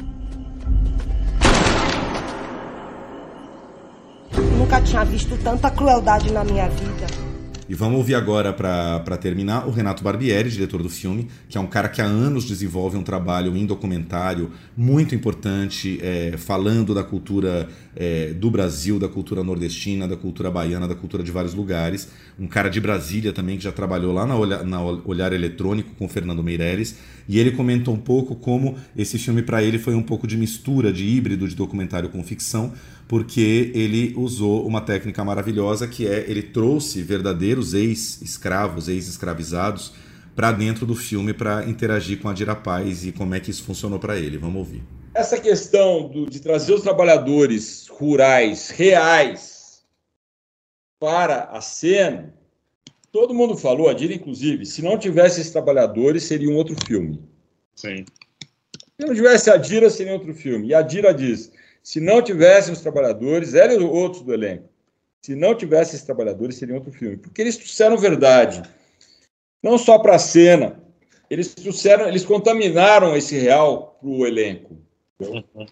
[4.58, 7.31] Nunca tinha visto tanta crueldade na minha vida.
[7.72, 11.66] E vamos ouvir agora, para terminar, o Renato Barbieri, diretor do filme, que é um
[11.66, 17.70] cara que há anos desenvolve um trabalho em documentário muito importante, é, falando da cultura
[17.96, 22.10] é, do Brasil, da cultura nordestina, da cultura baiana, da cultura de vários lugares.
[22.38, 26.10] Um cara de Brasília também, que já trabalhou lá na, Olha, na Olhar Eletrônico com
[26.10, 26.98] Fernando Meirelles.
[27.26, 30.92] E ele comentou um pouco como esse filme, para ele, foi um pouco de mistura,
[30.92, 32.74] de híbrido de documentário com ficção,
[33.12, 39.92] porque ele usou uma técnica maravilhosa que é ele trouxe verdadeiros ex-escravos, ex-escravizados
[40.34, 43.66] para dentro do filme para interagir com a Dira Paz e como é que isso
[43.66, 44.38] funcionou para ele.
[44.38, 44.82] Vamos ouvir.
[45.14, 49.84] Essa questão do, de trazer os trabalhadores rurais reais
[50.98, 52.34] para a cena,
[53.12, 57.22] todo mundo falou, a Dira inclusive, se não tivesse esses trabalhadores seria um outro filme.
[57.76, 58.06] Sim.
[58.98, 60.70] Se não tivesse a Dira seria outro filme.
[60.70, 61.52] E a Dira diz:
[61.84, 64.70] se não tivessem os trabalhadores, ela e outros do elenco,
[65.22, 67.18] se não tivessem esses trabalhadores, seria outro filme.
[67.18, 68.64] Porque eles trouxeram verdade.
[69.62, 70.82] Não só para a cena,
[71.30, 74.78] eles trouxeram, eles contaminaram esse real para o elenco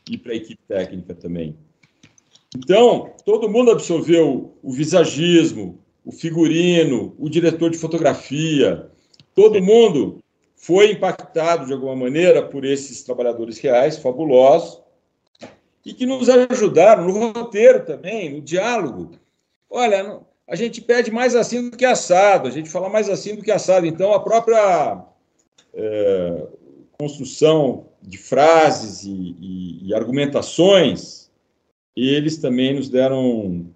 [0.09, 1.57] e para a equipe técnica também.
[2.55, 8.89] Então, todo mundo absorveu o visagismo, o figurino, o diretor de fotografia,
[9.35, 10.23] todo mundo
[10.55, 14.78] foi impactado de alguma maneira por esses trabalhadores reais fabulosos
[15.85, 19.11] e que nos ajudaram no roteiro também, no diálogo.
[19.69, 23.43] Olha, a gente pede mais assim do que assado, a gente fala mais assim do
[23.43, 23.85] que assado.
[23.85, 25.03] Então, a própria
[25.73, 26.47] é,
[26.99, 31.29] construção de frases e, e, e, argumentações,
[31.95, 33.67] eles também nos deram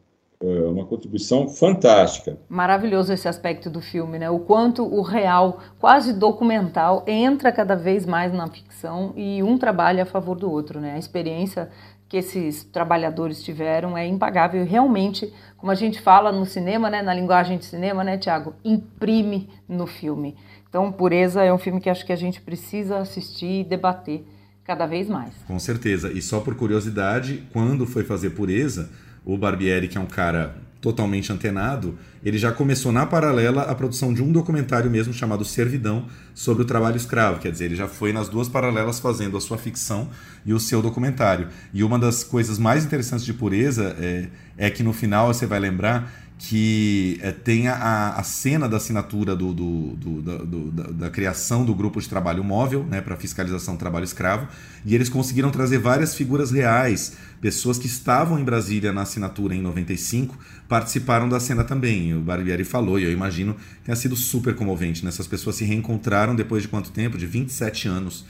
[0.41, 2.37] é, uma contribuição fantástica.
[2.49, 4.29] Maravilhoso esse aspecto do filme, né?
[4.29, 10.03] O quanto o real, quase documental, entra cada vez mais na ficção e um trabalha
[10.03, 10.93] a favor do outro, né?
[10.95, 11.69] A experiência
[12.13, 14.61] que esses trabalhadores tiveram é impagável.
[14.61, 18.53] E realmente, como a gente fala no cinema, né, na linguagem de cinema, né, Tiago,
[18.63, 20.35] imprime no filme.
[20.69, 24.23] Então, Pureza é um filme que acho que a gente precisa assistir e debater
[24.63, 25.33] cada vez mais.
[25.47, 26.11] Com certeza.
[26.11, 28.91] E só por curiosidade, quando foi fazer Pureza,
[29.25, 34.13] o Barbieri, que é um cara totalmente antenado, ele já começou na paralela a produção
[34.13, 37.39] de um documentário mesmo chamado Servidão sobre o trabalho escravo.
[37.39, 40.09] Quer dizer, ele já foi nas duas paralelas fazendo a sua ficção
[40.45, 41.47] e o seu documentário.
[41.73, 45.57] E uma das coisas mais interessantes de Pureza é, é que no final você vai
[45.57, 51.09] lembrar que é, tem a, a cena da assinatura do, do, do, do da, da,
[51.09, 54.47] criação do grupo de trabalho móvel né, para fiscalização do trabalho escravo,
[54.85, 57.13] e eles conseguiram trazer várias figuras reais,
[57.43, 62.13] pessoas que estavam em Brasília na assinatura em 95, participaram da cena também.
[62.15, 65.03] O Barbieri falou, e eu imagino que tenha sido super comovente.
[65.03, 65.09] Né?
[65.09, 67.17] Essas pessoas se reencontraram depois de quanto tempo?
[67.17, 68.25] De 27 anos.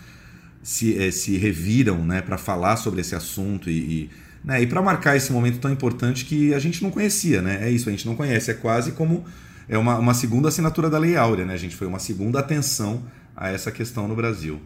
[0.64, 4.10] Se, eh, se reviram né, para falar sobre esse assunto e, e
[4.44, 4.62] né?
[4.62, 7.60] E para marcar esse momento tão importante que a gente não conhecia, né?
[7.62, 8.50] É isso, a gente não conhece.
[8.50, 9.26] É quase como
[9.70, 11.76] é uma, uma segunda assinatura da Lei Áurea, né, gente?
[11.76, 13.04] Foi uma segunda atenção
[13.36, 14.60] a essa questão no Brasil.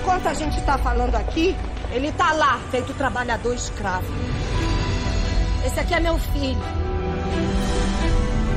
[0.00, 1.54] Enquanto a gente está falando aqui,
[1.92, 4.06] ele está lá, feito trabalhador escravo.
[5.64, 6.58] Esse aqui é meu filho.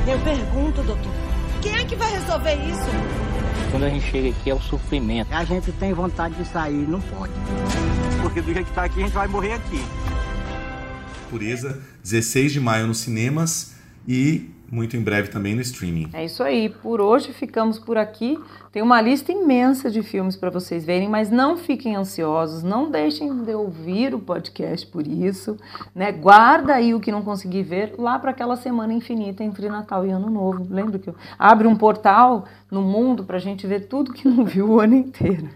[0.08, 1.12] Eu pergunto, doutor,
[1.62, 2.90] quem é que vai resolver isso?
[3.72, 5.34] Quando a gente chega aqui é o sofrimento.
[5.34, 7.34] A gente tem vontade de sair, não pode.
[8.22, 9.84] Porque do jeito que está aqui, a gente vai morrer aqui.
[11.30, 13.74] Pureza, 16 de maio nos cinemas
[14.08, 16.10] e muito em breve também no streaming.
[16.14, 16.68] É isso aí.
[16.68, 18.38] Por hoje ficamos por aqui.
[18.72, 23.44] Tem uma lista imensa de filmes para vocês verem, mas não fiquem ansiosos, não deixem
[23.44, 25.56] de ouvir o podcast por isso,
[25.94, 26.12] né?
[26.12, 30.10] Guarda aí o que não conseguir ver lá para aquela semana infinita entre Natal e
[30.10, 30.66] Ano Novo.
[30.68, 34.44] Lembra que eu abre um portal no mundo para a gente ver tudo que não
[34.44, 35.48] viu o ano inteiro.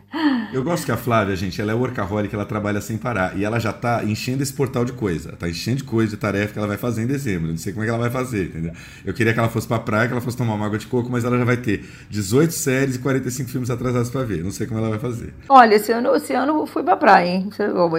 [0.53, 3.59] Eu gosto que a Flávia, gente, ela é workaholic, ela trabalha sem parar e ela
[3.59, 6.67] já tá enchendo esse portal de coisa, tá enchendo de coisa, de tarefa que ela
[6.67, 7.49] vai fazer em dezembro.
[7.49, 8.73] Não sei como é que ela vai fazer, entendeu?
[9.07, 11.09] Eu queria que ela fosse pra praia, que ela fosse tomar uma água de coco,
[11.09, 14.43] mas ela já vai ter 18 séries e 45 filmes atrasados para ver.
[14.43, 15.33] Não sei como ela vai fazer.
[15.47, 17.49] Olha, esse ano, esse ano eu fui pra praia, hein?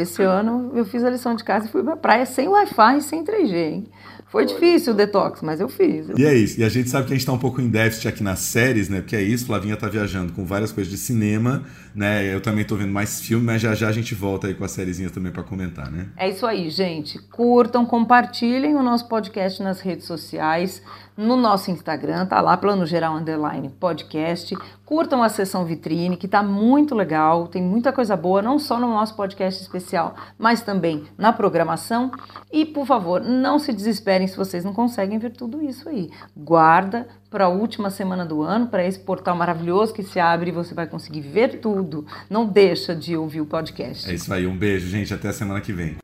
[0.03, 3.01] Esse ano eu fiz a lição de casa e fui pra praia sem Wi-Fi e
[3.01, 3.87] sem 3G, hein?
[4.31, 6.09] Foi difícil o detox, mas eu fiz.
[6.15, 6.61] E é isso.
[6.61, 8.91] E a gente sabe que a gente está um pouco em déficit aqui nas séries,
[8.91, 9.01] né?
[9.01, 11.65] Porque é isso, Flavinha tá viajando com várias coisas de cinema,
[11.99, 12.33] né?
[12.33, 14.71] Eu também tô vendo mais filme, mas já já a gente volta aí com as
[14.71, 16.07] sériezinhas também para comentar, né?
[16.17, 17.19] É isso aí, gente.
[17.19, 20.81] Curtam, compartilhem o nosso podcast nas redes sociais
[21.19, 24.57] no nosso Instagram, tá lá, Plano Geral Underline Podcast.
[24.87, 28.87] Curtam a sessão vitrine, que tá muito legal, tem muita coisa boa, não só no
[28.87, 32.13] nosso podcast especial, mas também na programação.
[32.53, 36.09] E, por favor, não se desesperem se vocês não conseguem ver tudo isso aí.
[36.37, 40.53] Guarda para a última semana do ano, para esse portal maravilhoso que se abre e
[40.53, 42.07] você vai conseguir ver tudo.
[42.29, 44.09] Não deixa de ouvir o podcast.
[44.09, 45.97] É isso aí, um beijo, gente, até a semana que vem.